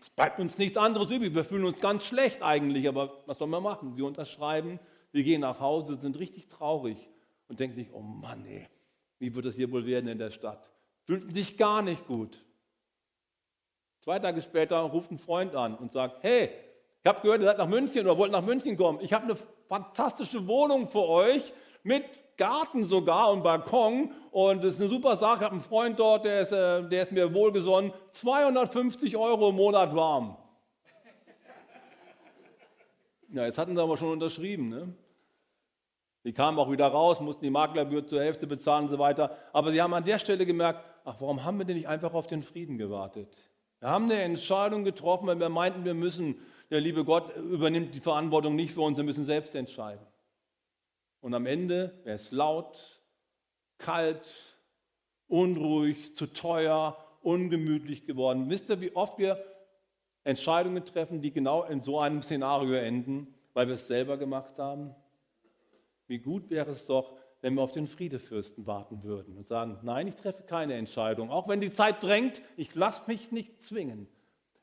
Es 0.00 0.08
bleibt 0.08 0.40
uns 0.40 0.56
nichts 0.56 0.78
anderes 0.78 1.10
übrig. 1.10 1.34
Wir 1.34 1.44
fühlen 1.44 1.66
uns 1.66 1.78
ganz 1.78 2.06
schlecht 2.06 2.42
eigentlich, 2.42 2.88
aber 2.88 3.22
was 3.26 3.36
sollen 3.36 3.50
wir 3.50 3.60
machen? 3.60 3.94
Sie 3.94 4.02
unterschreiben, 4.02 4.80
wir 5.12 5.22
gehen 5.22 5.42
nach 5.42 5.60
Hause, 5.60 5.98
sind 5.98 6.18
richtig 6.18 6.48
traurig 6.48 7.10
und 7.48 7.60
denken 7.60 7.76
sich, 7.76 7.92
oh 7.92 8.00
Mann, 8.00 8.46
ey, 8.46 8.66
wie 9.18 9.34
wird 9.34 9.44
das 9.44 9.54
hier 9.54 9.70
wohl 9.70 9.84
werden 9.84 10.08
in 10.08 10.18
der 10.18 10.30
Stadt? 10.30 10.70
Fühlten 11.04 11.34
sich 11.34 11.58
gar 11.58 11.82
nicht 11.82 12.06
gut. 12.06 12.42
Zwei 14.00 14.18
Tage 14.18 14.40
später 14.40 14.78
ruft 14.78 15.10
ein 15.10 15.18
Freund 15.18 15.54
an 15.54 15.74
und 15.74 15.92
sagt, 15.92 16.22
hey, 16.22 16.48
ich 17.02 17.08
habe 17.08 17.20
gehört, 17.20 17.42
ihr 17.42 17.46
seid 17.46 17.58
nach 17.58 17.68
München 17.68 18.06
oder 18.06 18.16
wollt 18.16 18.32
nach 18.32 18.44
München 18.44 18.74
kommen. 18.78 19.00
Ich 19.02 19.12
habe 19.12 19.24
eine 19.24 19.36
fantastische 19.68 20.46
Wohnung 20.46 20.88
für 20.88 21.06
euch 21.06 21.52
mit 21.82 22.04
Garten 22.36 22.86
sogar 22.86 23.32
und 23.32 23.42
Balkon 23.42 24.12
und 24.30 24.62
das 24.62 24.74
ist 24.74 24.80
eine 24.80 24.88
super 24.88 25.16
Sache. 25.16 25.38
Ich 25.38 25.44
habe 25.44 25.52
einen 25.54 25.62
Freund 25.62 25.98
dort, 25.98 26.24
der 26.24 26.42
ist, 26.42 26.52
äh, 26.52 26.88
der 26.88 27.02
ist 27.02 27.12
mir 27.12 27.32
wohlgesonnen. 27.34 27.92
250 28.12 29.16
Euro 29.16 29.50
im 29.50 29.56
Monat 29.56 29.94
warm. 29.94 30.36
Ja, 33.30 33.44
jetzt 33.44 33.58
hatten 33.58 33.74
sie 33.76 33.82
aber 33.82 33.96
schon 33.96 34.10
unterschrieben. 34.10 34.70
Ne? 34.70 34.94
Die 36.24 36.32
kamen 36.32 36.58
auch 36.58 36.70
wieder 36.70 36.86
raus, 36.86 37.20
mussten 37.20 37.44
die 37.44 37.50
Maklerbühr 37.50 38.06
zur 38.06 38.20
Hälfte 38.20 38.46
bezahlen 38.46 38.84
und 38.84 38.90
so 38.90 38.98
weiter. 38.98 39.36
Aber 39.52 39.70
sie 39.70 39.82
haben 39.82 39.92
an 39.92 40.04
der 40.04 40.18
Stelle 40.18 40.46
gemerkt, 40.46 40.84
ach, 41.04 41.16
warum 41.20 41.44
haben 41.44 41.58
wir 41.58 41.64
denn 41.64 41.76
nicht 41.76 41.88
einfach 41.88 42.14
auf 42.14 42.26
den 42.26 42.42
Frieden 42.42 42.78
gewartet? 42.78 43.28
Wir 43.80 43.90
haben 43.90 44.04
eine 44.04 44.22
Entscheidung 44.22 44.82
getroffen, 44.82 45.26
weil 45.26 45.38
wir 45.38 45.48
meinten, 45.48 45.84
wir 45.84 45.94
müssen, 45.94 46.40
der 46.70 46.80
liebe 46.80 47.04
Gott 47.04 47.34
übernimmt 47.36 47.94
die 47.94 48.00
Verantwortung 48.00 48.56
nicht 48.56 48.72
für 48.72 48.82
uns, 48.82 48.96
wir 48.96 49.04
müssen 49.04 49.24
selbst 49.24 49.54
entscheiden. 49.54 50.06
Und 51.20 51.34
am 51.34 51.46
Ende 51.46 51.98
wäre 52.04 52.16
es 52.16 52.30
laut, 52.30 53.02
kalt, 53.78 54.56
unruhig, 55.26 56.14
zu 56.14 56.26
teuer, 56.26 56.96
ungemütlich 57.22 58.04
geworden. 58.04 58.48
Wisst 58.50 58.68
ihr, 58.68 58.80
wie 58.80 58.94
oft 58.94 59.18
wir 59.18 59.42
Entscheidungen 60.24 60.84
treffen, 60.84 61.22
die 61.22 61.32
genau 61.32 61.64
in 61.64 61.82
so 61.82 61.98
einem 61.98 62.22
Szenario 62.22 62.74
enden, 62.74 63.34
weil 63.54 63.66
wir 63.66 63.74
es 63.74 63.86
selber 63.86 64.16
gemacht 64.16 64.58
haben? 64.58 64.94
Wie 66.06 66.18
gut 66.18 66.50
wäre 66.50 66.70
es 66.70 66.86
doch, 66.86 67.16
wenn 67.40 67.54
wir 67.54 67.62
auf 67.62 67.72
den 67.72 67.86
Friedefürsten 67.86 68.66
warten 68.66 69.02
würden 69.02 69.36
und 69.36 69.48
sagen, 69.48 69.78
nein, 69.82 70.08
ich 70.08 70.16
treffe 70.16 70.42
keine 70.42 70.74
Entscheidung. 70.74 71.30
Auch 71.30 71.48
wenn 71.48 71.60
die 71.60 71.72
Zeit 71.72 72.02
drängt, 72.02 72.42
ich 72.56 72.74
lasse 72.74 73.02
mich 73.06 73.30
nicht 73.30 73.62
zwingen. 73.64 74.08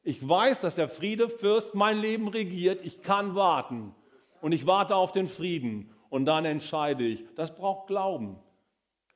Ich 0.06 0.28
weiß, 0.28 0.62
dass 0.62 0.76
der 0.76 0.88
Friedefürst 0.88 1.74
mein 1.74 1.98
Leben 1.98 2.28
regiert. 2.28 2.86
Ich 2.86 3.02
kann 3.02 3.34
warten. 3.34 3.94
Und 4.40 4.52
ich 4.52 4.68
warte 4.68 4.96
auf 4.96 5.12
den 5.12 5.28
Frieden 5.28 5.90
und 6.10 6.26
dann 6.26 6.46
entscheide 6.46 7.04
ich. 7.04 7.26
Das 7.34 7.56
braucht 7.56 7.88
Glauben. 7.88 8.40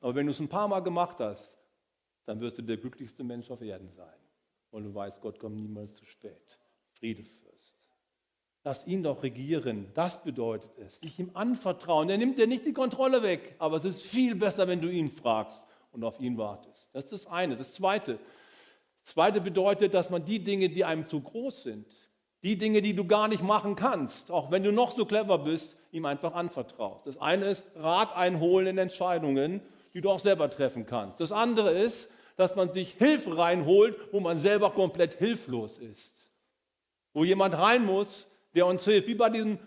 Aber 0.00 0.16
wenn 0.16 0.26
du 0.26 0.32
es 0.32 0.40
ein 0.40 0.48
paar 0.48 0.66
Mal 0.66 0.80
gemacht 0.80 1.18
hast, 1.20 1.56
dann 2.26 2.40
wirst 2.40 2.58
du 2.58 2.62
der 2.62 2.76
glücklichste 2.76 3.22
Mensch 3.22 3.52
auf 3.52 3.62
Erden 3.62 3.92
sein. 3.92 4.18
Und 4.72 4.82
du 4.82 4.92
weißt, 4.92 5.20
Gott 5.20 5.38
kommt 5.38 5.56
niemals 5.56 5.94
zu 5.94 6.04
spät. 6.06 6.58
Friedefürst. 6.98 7.76
Lass 8.64 8.84
ihn 8.84 9.04
doch 9.04 9.22
regieren. 9.22 9.92
Das 9.94 10.22
bedeutet 10.22 10.76
es. 10.78 10.98
Dich 10.98 11.20
ihm 11.20 11.30
anvertrauen. 11.34 12.10
Er 12.10 12.18
nimmt 12.18 12.36
dir 12.36 12.48
nicht 12.48 12.66
die 12.66 12.72
Kontrolle 12.72 13.22
weg. 13.22 13.54
Aber 13.60 13.76
es 13.76 13.84
ist 13.84 14.02
viel 14.02 14.34
besser, 14.34 14.66
wenn 14.66 14.80
du 14.80 14.88
ihn 14.88 15.08
fragst 15.08 15.64
und 15.92 16.02
auf 16.02 16.18
ihn 16.18 16.36
wartest. 16.36 16.90
Das 16.92 17.04
ist 17.04 17.12
das 17.12 17.26
eine. 17.28 17.56
Das 17.56 17.74
zweite. 17.74 18.18
Zweite 19.10 19.40
bedeutet, 19.40 19.92
dass 19.92 20.08
man 20.08 20.24
die 20.24 20.38
Dinge, 20.38 20.68
die 20.68 20.84
einem 20.84 21.08
zu 21.08 21.20
groß 21.20 21.64
sind, 21.64 21.86
die 22.44 22.56
Dinge, 22.56 22.80
die 22.80 22.94
du 22.94 23.04
gar 23.06 23.26
nicht 23.26 23.42
machen 23.42 23.74
kannst, 23.74 24.30
auch 24.30 24.52
wenn 24.52 24.62
du 24.62 24.70
noch 24.70 24.96
so 24.96 25.04
clever 25.04 25.38
bist, 25.38 25.76
ihm 25.90 26.06
einfach 26.06 26.32
anvertraust. 26.32 27.08
Das 27.08 27.18
eine 27.18 27.46
ist 27.46 27.64
Rat 27.74 28.16
einholen 28.16 28.68
in 28.68 28.78
Entscheidungen, 28.78 29.60
die 29.94 30.00
du 30.00 30.10
auch 30.10 30.20
selber 30.20 30.48
treffen 30.48 30.86
kannst. 30.86 31.18
Das 31.18 31.32
andere 31.32 31.72
ist, 31.72 32.08
dass 32.36 32.54
man 32.54 32.72
sich 32.72 32.92
Hilfe 32.92 33.36
reinholt, 33.36 33.96
wo 34.12 34.20
man 34.20 34.38
selber 34.38 34.70
komplett 34.70 35.14
hilflos 35.14 35.78
ist. 35.78 36.30
Wo 37.12 37.24
jemand 37.24 37.58
rein 37.58 37.84
muss, 37.84 38.28
der 38.54 38.66
uns 38.66 38.84
hilft, 38.84 39.08
wie 39.08 39.16
bei, 39.16 39.28
diesem, 39.28 39.58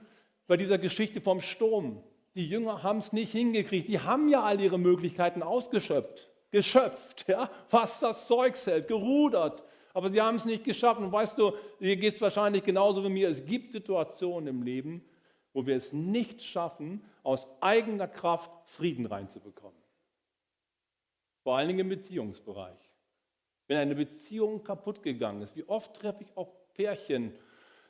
bei 0.47 0.55
dieser 0.55 0.77
Geschichte 0.77 1.19
vom 1.19 1.41
Sturm. 1.41 2.01
Die 2.33 2.47
Jünger 2.47 2.81
haben 2.81 2.99
es 2.99 3.11
nicht 3.11 3.33
hingekriegt. 3.33 3.89
Die 3.89 3.99
haben 3.99 4.29
ja 4.29 4.41
all 4.41 4.61
ihre 4.61 4.79
Möglichkeiten 4.79 5.43
ausgeschöpft, 5.43 6.29
geschöpft, 6.53 7.25
ja, 7.27 7.49
fast 7.67 8.03
das 8.03 8.27
Zeug 8.27 8.55
hält, 8.63 8.87
gerudert, 8.87 9.63
aber 9.91 10.11
sie 10.11 10.21
haben 10.21 10.35
es 10.35 10.45
nicht 10.45 10.63
geschafft. 10.63 11.01
Und 11.01 11.11
weißt 11.11 11.37
du, 11.37 11.53
dir 11.79 11.97
geht 11.97 12.13
es 12.13 12.21
wahrscheinlich 12.21 12.63
genauso 12.63 13.03
wie 13.03 13.09
mir. 13.09 13.27
Es 13.27 13.43
gibt 13.43 13.73
Situationen 13.73 14.47
im 14.47 14.61
Leben, 14.61 15.03
wo 15.51 15.65
wir 15.65 15.75
es 15.75 15.91
nicht 15.91 16.43
schaffen, 16.43 17.03
aus 17.23 17.47
eigener 17.59 18.07
Kraft 18.07 18.51
Frieden 18.65 19.07
reinzubekommen. 19.07 19.77
Vor 21.41 21.57
allen 21.57 21.67
Dingen 21.67 21.81
im 21.81 21.89
Beziehungsbereich. 21.89 22.77
Wenn 23.67 23.77
eine 23.77 23.95
Beziehung 23.95 24.63
kaputt 24.63 25.01
gegangen 25.01 25.41
ist, 25.41 25.55
wie 25.55 25.67
oft 25.67 25.95
treffe 25.95 26.21
ich 26.21 26.37
auch 26.37 26.51
Pärchen, 26.75 27.33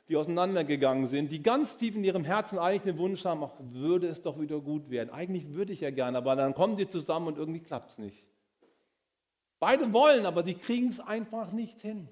die 0.08 0.16
auseinandergegangen 0.16 1.08
sind, 1.08 1.30
die 1.30 1.42
ganz 1.42 1.76
tief 1.76 1.96
in 1.96 2.04
ihrem 2.04 2.24
Herzen 2.24 2.58
eigentlich 2.58 2.94
den 2.94 2.98
Wunsch 2.98 3.24
haben, 3.26 3.44
ach, 3.44 3.54
würde 3.58 4.08
es 4.08 4.22
doch 4.22 4.40
wieder 4.40 4.60
gut 4.60 4.88
werden. 4.88 5.10
Eigentlich 5.10 5.52
würde 5.52 5.72
ich 5.74 5.80
ja 5.80 5.90
gerne, 5.90 6.16
aber 6.18 6.36
dann 6.36 6.54
kommen 6.54 6.76
sie 6.76 6.88
zusammen 6.88 7.26
und 7.26 7.38
irgendwie 7.38 7.60
klappt 7.60 7.90
es 7.90 7.98
nicht. 7.98 8.26
Beide 9.64 9.94
wollen, 9.94 10.26
aber 10.26 10.42
die 10.42 10.56
kriegen 10.56 10.90
es 10.90 11.00
einfach 11.00 11.50
nicht 11.50 11.80
hin. 11.80 12.06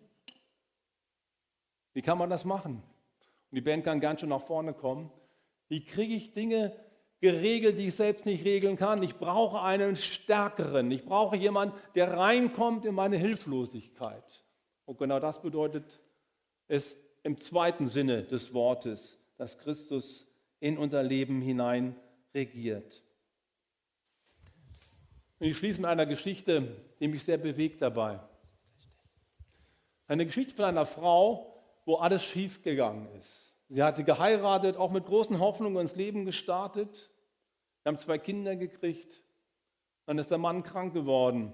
Wie 1.92 2.00
kann 2.00 2.16
man 2.16 2.30
das 2.30 2.46
machen? 2.46 2.76
Und 2.76 3.54
die 3.54 3.60
Band 3.60 3.84
kann 3.84 4.00
ganz 4.00 4.20
schön 4.20 4.30
nach 4.30 4.40
vorne 4.40 4.72
kommen. 4.72 5.10
Wie 5.68 5.84
kriege 5.84 6.14
ich 6.14 6.32
Dinge 6.32 6.74
geregelt, 7.20 7.78
die 7.78 7.88
ich 7.88 7.94
selbst 7.94 8.24
nicht 8.24 8.46
regeln 8.46 8.78
kann? 8.78 9.02
Ich 9.02 9.16
brauche 9.16 9.60
einen 9.60 9.96
Stärkeren. 9.96 10.90
Ich 10.90 11.04
brauche 11.04 11.36
jemanden, 11.36 11.74
der 11.94 12.16
reinkommt 12.16 12.86
in 12.86 12.94
meine 12.94 13.18
Hilflosigkeit. 13.18 14.42
Und 14.86 14.96
genau 14.96 15.20
das 15.20 15.42
bedeutet 15.42 16.00
es 16.68 16.96
im 17.22 17.38
zweiten 17.38 17.86
Sinne 17.86 18.22
des 18.22 18.54
Wortes, 18.54 19.18
dass 19.36 19.58
Christus 19.58 20.26
in 20.58 20.78
unser 20.78 21.02
Leben 21.02 21.42
hinein 21.42 21.96
regiert. 22.34 23.02
Und 25.42 25.48
ich 25.48 25.58
schließe 25.58 25.80
mit 25.80 25.90
einer 25.90 26.06
Geschichte, 26.06 26.68
die 27.00 27.08
mich 27.08 27.24
sehr 27.24 27.36
bewegt 27.36 27.82
dabei. 27.82 28.20
Eine 30.06 30.24
Geschichte 30.24 30.54
von 30.54 30.66
einer 30.66 30.86
Frau, 30.86 31.60
wo 31.84 31.96
alles 31.96 32.22
schiefgegangen 32.22 33.08
ist. 33.18 33.52
Sie 33.68 33.82
hatte 33.82 34.04
geheiratet, 34.04 34.76
auch 34.76 34.92
mit 34.92 35.04
großen 35.04 35.40
Hoffnungen 35.40 35.82
ins 35.82 35.96
Leben 35.96 36.26
gestartet. 36.26 37.10
Wir 37.82 37.90
haben 37.90 37.98
zwei 37.98 38.18
Kinder 38.18 38.54
gekriegt. 38.54 39.20
Dann 40.06 40.16
ist 40.18 40.30
der 40.30 40.38
Mann 40.38 40.62
krank 40.62 40.94
geworden 40.94 41.52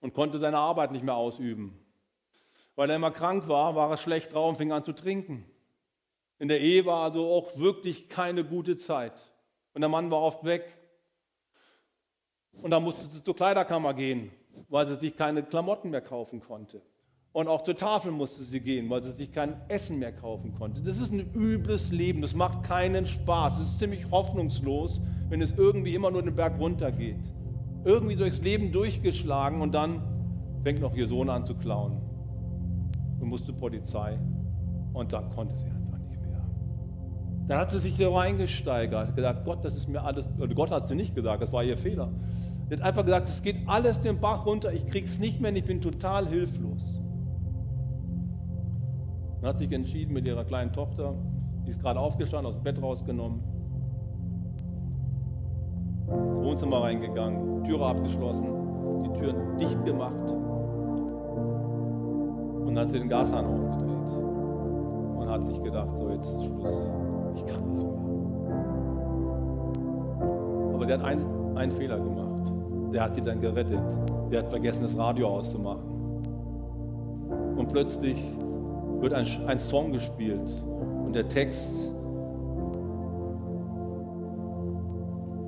und 0.00 0.12
konnte 0.12 0.40
seine 0.40 0.58
Arbeit 0.58 0.90
nicht 0.90 1.04
mehr 1.04 1.14
ausüben. 1.14 1.78
Weil 2.74 2.90
er 2.90 2.96
immer 2.96 3.12
krank 3.12 3.46
war, 3.46 3.76
war 3.76 3.90
er 3.92 3.96
schlecht 3.96 4.32
drauf 4.32 4.50
und 4.50 4.56
fing 4.56 4.72
an 4.72 4.82
zu 4.82 4.92
trinken. 4.92 5.48
In 6.40 6.48
der 6.48 6.60
Ehe 6.60 6.84
war 6.84 6.96
also 6.96 7.32
auch 7.32 7.56
wirklich 7.58 8.08
keine 8.08 8.44
gute 8.44 8.76
Zeit. 8.76 9.32
Und 9.72 9.82
der 9.82 9.88
Mann 9.88 10.10
war 10.10 10.20
oft 10.20 10.42
weg. 10.42 10.77
Und 12.62 12.70
dann 12.70 12.82
musste 12.82 13.06
sie 13.06 13.22
zur 13.22 13.36
Kleiderkammer 13.36 13.94
gehen, 13.94 14.30
weil 14.68 14.88
sie 14.88 14.96
sich 14.96 15.16
keine 15.16 15.42
Klamotten 15.42 15.90
mehr 15.90 16.00
kaufen 16.00 16.40
konnte. 16.40 16.82
Und 17.32 17.46
auch 17.46 17.62
zur 17.62 17.76
Tafel 17.76 18.10
musste 18.10 18.42
sie 18.42 18.58
gehen, 18.58 18.88
weil 18.90 19.02
sie 19.02 19.12
sich 19.12 19.30
kein 19.30 19.60
Essen 19.68 19.98
mehr 19.98 20.12
kaufen 20.12 20.54
konnte. 20.54 20.80
Das 20.80 20.98
ist 20.98 21.12
ein 21.12 21.32
übles 21.34 21.90
Leben, 21.90 22.22
das 22.22 22.34
macht 22.34 22.64
keinen 22.64 23.06
Spaß. 23.06 23.60
Es 23.60 23.68
ist 23.68 23.78
ziemlich 23.78 24.10
hoffnungslos, 24.10 25.00
wenn 25.28 25.42
es 25.42 25.52
irgendwie 25.52 25.94
immer 25.94 26.10
nur 26.10 26.22
den 26.22 26.34
Berg 26.34 26.58
runter 26.58 26.90
geht. 26.90 27.20
Irgendwie 27.84 28.16
durchs 28.16 28.40
Leben 28.40 28.72
durchgeschlagen 28.72 29.60
und 29.60 29.72
dann 29.72 30.02
fängt 30.64 30.80
noch 30.80 30.94
ihr 30.96 31.06
Sohn 31.06 31.30
an 31.30 31.44
zu 31.44 31.54
klauen 31.54 32.00
und 33.20 33.28
musste 33.28 33.52
Polizei. 33.52 34.18
Und 34.92 35.12
dann 35.12 35.30
konnte 35.30 35.56
sie 35.56 35.68
einfach 35.68 35.98
nicht 35.98 36.20
mehr. 36.20 36.44
Dann 37.46 37.58
hat 37.58 37.70
sie 37.70 37.78
sich 37.78 37.96
so 37.96 38.16
reingesteigert, 38.16 39.14
gesagt, 39.14 39.44
Gott, 39.44 39.64
das 39.64 39.76
ist 39.76 39.88
mir 39.88 40.02
alles, 40.02 40.28
Gott 40.54 40.70
hat 40.70 40.88
sie 40.88 40.94
nicht 40.94 41.14
gesagt, 41.14 41.42
das 41.42 41.52
war 41.52 41.62
ihr 41.62 41.76
Fehler. 41.76 42.10
Sie 42.68 42.74
hat 42.74 42.82
einfach 42.82 43.04
gesagt, 43.04 43.28
es 43.30 43.42
geht 43.42 43.56
alles 43.66 44.00
den 44.00 44.20
Bach 44.20 44.44
runter, 44.44 44.72
ich 44.72 44.86
krieg's 44.86 45.18
nicht 45.18 45.40
mehr 45.40 45.54
ich 45.54 45.64
bin 45.64 45.80
total 45.80 46.26
hilflos. 46.28 47.00
Dann 49.40 49.50
hat 49.50 49.58
sich 49.58 49.72
entschieden 49.72 50.12
mit 50.12 50.28
ihrer 50.28 50.44
kleinen 50.44 50.72
Tochter, 50.72 51.14
die 51.64 51.70
ist 51.70 51.80
gerade 51.80 51.98
aufgestanden, 51.98 52.46
aus 52.46 52.56
dem 52.56 52.64
Bett 52.64 52.82
rausgenommen, 52.82 53.40
ins 56.08 56.40
Wohnzimmer 56.40 56.82
reingegangen, 56.82 57.64
Türe 57.64 57.86
abgeschlossen, 57.86 58.48
die 59.04 59.18
Türen 59.18 59.56
dicht 59.58 59.84
gemacht 59.86 60.28
und 62.66 62.78
hat 62.78 62.92
den 62.92 63.08
Gashahn 63.08 63.46
aufgedreht 63.46 64.12
und 65.16 65.28
hat 65.28 65.46
sich 65.46 65.62
gedacht, 65.62 65.88
so 65.98 66.10
jetzt 66.10 66.26
ist 66.26 66.44
Schluss, 66.44 66.90
ich 67.34 67.46
kann 67.46 67.64
nicht 67.64 67.76
mehr. 67.76 67.94
Aber 70.74 70.84
der 70.86 70.98
hat 70.98 71.04
einen, 71.06 71.56
einen 71.56 71.72
Fehler 71.72 71.98
gemacht. 71.98 72.27
Der 72.92 73.02
hat 73.02 73.14
sie 73.14 73.20
dann 73.20 73.40
gerettet. 73.40 73.80
Der 74.30 74.40
hat 74.42 74.48
vergessen, 74.48 74.82
das 74.82 74.96
Radio 74.96 75.28
auszumachen. 75.28 75.98
Und 77.56 77.68
plötzlich 77.68 78.22
wird 79.00 79.12
ein, 79.14 79.26
ein 79.46 79.58
Song 79.58 79.92
gespielt 79.92 80.50
und 81.04 81.14
der 81.14 81.28
Text 81.28 81.70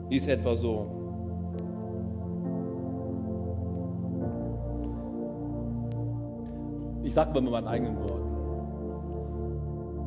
ist 0.08 0.28
etwa 0.28 0.54
so. 0.54 0.86
Ich 7.02 7.14
sage 7.14 7.32
mal 7.32 7.40
mit 7.40 7.50
meinen 7.50 7.66
eigenen 7.66 7.96
Worten. 7.98 8.30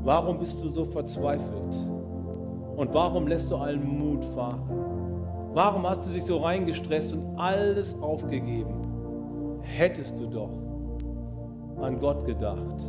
Warum 0.04 0.40
bist 0.40 0.62
du 0.64 0.70
so 0.70 0.86
verzweifelt? 0.86 1.78
Und 2.76 2.94
warum 2.94 3.28
lässt 3.28 3.50
du 3.52 3.56
allen 3.56 3.84
Mut 3.86 4.26
fahren? 4.26 4.62
Warum 5.54 5.88
hast 5.88 6.08
du 6.08 6.12
dich 6.12 6.26
so 6.26 6.38
reingestresst 6.38 7.14
und 7.14 7.38
alles 7.38 7.96
aufgegeben? 8.02 9.60
Hättest 9.62 10.18
du 10.20 10.26
doch 10.26 10.50
an 11.80 12.00
Gott 12.00 12.26
gedacht 12.26 12.82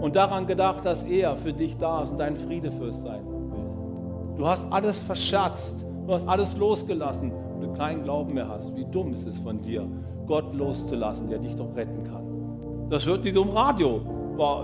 und 0.00 0.16
daran 0.16 0.46
gedacht, 0.46 0.84
dass 0.86 1.02
er 1.02 1.36
für 1.36 1.52
dich 1.52 1.76
da 1.76 2.02
ist 2.02 2.12
und 2.12 2.18
dein 2.18 2.36
Friedefürst 2.36 3.02
sein 3.02 3.22
will. 3.26 4.38
Du 4.38 4.46
hast 4.46 4.66
alles 4.72 4.98
verscherzt, 5.00 5.84
du 6.06 6.14
hast 6.14 6.26
alles 6.26 6.56
losgelassen 6.56 7.32
und 7.32 7.60
du 7.60 7.72
keinen 7.74 8.02
Glauben 8.02 8.32
mehr 8.32 8.48
hast. 8.48 8.74
Wie 8.74 8.86
dumm 8.86 9.12
ist 9.12 9.26
es 9.26 9.38
von 9.38 9.60
dir, 9.60 9.86
Gott 10.26 10.54
loszulassen, 10.54 11.28
der 11.28 11.38
dich 11.38 11.54
doch 11.54 11.74
retten 11.76 12.02
kann. 12.04 12.88
Das 12.88 13.04
hört 13.04 13.26
die 13.26 13.32
so 13.32 13.42
im 13.42 13.50
Radio. 13.50 14.00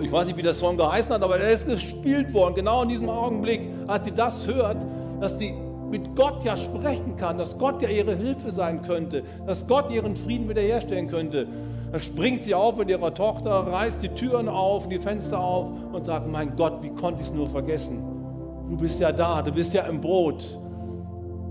Ich 0.01 0.11
weiß 0.11 0.25
nicht, 0.25 0.39
wie 0.39 0.43
der 0.43 0.55
Song 0.55 0.79
geheißen 0.79 1.13
hat, 1.13 1.23
aber 1.23 1.39
er 1.39 1.51
ist 1.51 1.69
gespielt 1.69 2.33
worden, 2.33 2.55
genau 2.55 2.83
in 2.83 2.89
diesem 2.89 3.11
Augenblick, 3.11 3.61
als 3.89 4.07
sie 4.07 4.13
das 4.13 4.47
hört, 4.47 4.79
dass 5.21 5.39
sie 5.39 5.53
mit 5.91 6.17
Gott 6.17 6.45
ja 6.45 6.57
sprechen 6.57 7.17
kann, 7.17 7.39
dass 7.39 7.57
Gott 7.59 7.83
ja 7.83 7.89
ihre 7.89 8.17
Hilfe 8.17 8.51
sein 8.51 8.83
könnte, 8.83 9.23
dass 9.47 9.67
Gott 9.67 9.91
ihren 9.93 10.17
Frieden 10.17 10.49
wiederherstellen 10.49 11.09
könnte. 11.09 11.47
Dann 11.93 12.01
springt 12.01 12.45
sie 12.45 12.55
auf 12.55 12.77
mit 12.77 12.89
ihrer 12.89 13.15
Tochter, 13.15 13.51
reißt 13.51 14.03
die 14.03 14.09
Türen 14.09 14.49
auf, 14.49 14.89
die 14.89 14.99
Fenster 14.99 15.39
auf 15.39 15.69
und 15.93 16.05
sagt, 16.05 16.29
mein 16.29 16.57
Gott, 16.57 16.83
wie 16.83 16.91
konnte 16.91 17.23
ich 17.23 17.29
es 17.29 17.35
nur 17.35 17.47
vergessen? 17.47 18.03
Du 18.69 18.77
bist 18.77 18.99
ja 18.99 19.13
da, 19.13 19.43
du 19.43 19.53
bist 19.53 19.73
ja 19.73 19.83
im 19.83 20.01
Brot. 20.01 20.59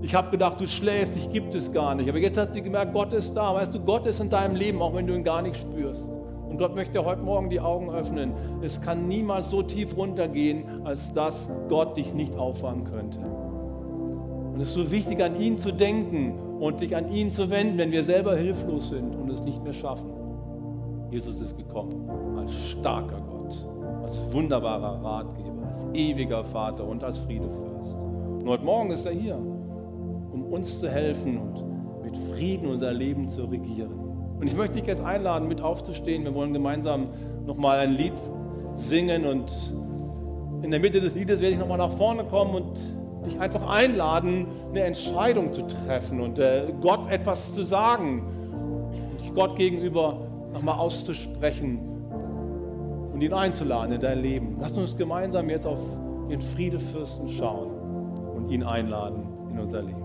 Ich 0.01 0.13
habe 0.13 0.29
gedacht, 0.29 0.59
du 0.59 0.67
schläfst, 0.67 1.15
dich 1.15 1.31
gibt 1.31 1.55
es 1.55 1.71
gar 1.71 1.95
nicht. 1.95 2.09
Aber 2.09 2.19
jetzt 2.19 2.37
hat 2.37 2.53
sie 2.53 2.61
gemerkt, 2.61 2.93
Gott 2.93 3.13
ist 3.13 3.33
da. 3.33 3.55
Weißt 3.55 3.73
du, 3.73 3.79
Gott 3.79 4.05
ist 4.05 4.19
in 4.19 4.29
deinem 4.29 4.55
Leben, 4.55 4.81
auch 4.81 4.93
wenn 4.93 5.07
du 5.07 5.15
ihn 5.15 5.23
gar 5.23 5.41
nicht 5.41 5.55
spürst. 5.55 6.11
Und 6.49 6.59
Gott 6.59 6.75
möchte 6.75 7.03
heute 7.03 7.21
Morgen 7.21 7.49
die 7.49 7.59
Augen 7.59 7.89
öffnen. 7.89 8.33
Es 8.61 8.79
kann 8.81 9.07
niemals 9.07 9.49
so 9.49 9.63
tief 9.63 9.97
runtergehen, 9.97 10.85
als 10.85 11.11
dass 11.13 11.47
Gott 11.69 11.97
dich 11.97 12.13
nicht 12.13 12.35
auffangen 12.37 12.83
könnte. 12.83 13.19
Und 14.55 14.61
es 14.61 14.69
ist 14.69 14.75
so 14.75 14.89
wichtig, 14.89 15.21
an 15.21 15.35
ihn 15.35 15.57
zu 15.57 15.73
denken 15.73 16.39
und 16.61 16.79
dich 16.79 16.95
an 16.95 17.11
ihn 17.11 17.29
zu 17.29 17.49
wenden, 17.49 17.77
wenn 17.77 17.91
wir 17.91 18.05
selber 18.05 18.37
hilflos 18.37 18.87
sind 18.87 19.13
und 19.13 19.29
es 19.29 19.41
nicht 19.41 19.61
mehr 19.61 19.73
schaffen. 19.73 20.09
Jesus 21.11 21.41
ist 21.41 21.57
gekommen 21.57 22.09
als 22.37 22.53
starker 22.69 23.19
Gott, 23.19 23.67
als 24.05 24.17
wunderbarer 24.31 25.03
Ratgeber, 25.03 25.67
als 25.67 25.85
ewiger 25.93 26.45
Vater 26.45 26.87
und 26.87 27.03
als 27.03 27.17
Friedefürst. 27.17 27.97
Und 27.99 28.47
heute 28.47 28.63
Morgen 28.63 28.91
ist 28.91 29.05
er 29.05 29.11
hier, 29.11 29.35
um 29.35 30.45
uns 30.45 30.79
zu 30.79 30.89
helfen 30.89 31.37
und 31.37 32.05
mit 32.05 32.15
Frieden 32.15 32.69
unser 32.69 32.93
Leben 32.93 33.27
zu 33.27 33.43
regieren. 33.43 33.91
Und 34.39 34.47
ich 34.47 34.55
möchte 34.55 34.77
dich 34.77 34.87
jetzt 34.87 35.03
einladen, 35.03 35.49
mit 35.49 35.59
aufzustehen. 35.59 36.23
Wir 36.23 36.33
wollen 36.33 36.53
gemeinsam 36.53 37.07
nochmal 37.45 37.79
ein 37.79 37.97
Lied 37.97 38.13
singen 38.75 39.25
und 39.25 39.51
in 40.61 40.71
der 40.71 40.79
Mitte 40.79 41.01
des 41.01 41.13
Liedes 41.13 41.41
werde 41.41 41.55
ich 41.55 41.59
nochmal 41.59 41.77
nach 41.77 41.91
vorne 41.91 42.23
kommen 42.23 42.55
und 42.55 42.94
dich 43.25 43.39
einfach 43.39 43.67
einladen, 43.69 44.47
eine 44.69 44.81
Entscheidung 44.81 45.53
zu 45.53 45.63
treffen 45.63 46.21
und 46.21 46.39
äh, 46.39 46.71
Gott 46.81 47.09
etwas 47.09 47.53
zu 47.53 47.63
sagen 47.63 48.23
und 49.11 49.21
dich 49.21 49.33
Gott 49.33 49.55
gegenüber 49.55 50.17
nochmal 50.53 50.77
auszusprechen 50.79 51.79
und 53.13 53.21
ihn 53.21 53.33
einzuladen 53.33 53.93
in 53.93 54.01
dein 54.01 54.21
Leben. 54.21 54.57
Lass 54.59 54.73
uns 54.73 54.95
gemeinsam 54.95 55.49
jetzt 55.49 55.65
auf 55.65 55.79
den 56.29 56.41
Friedefürsten 56.41 57.29
schauen 57.29 57.71
und 58.35 58.49
ihn 58.49 58.63
einladen 58.63 59.23
in 59.51 59.59
unser 59.59 59.81
Leben. 59.81 60.04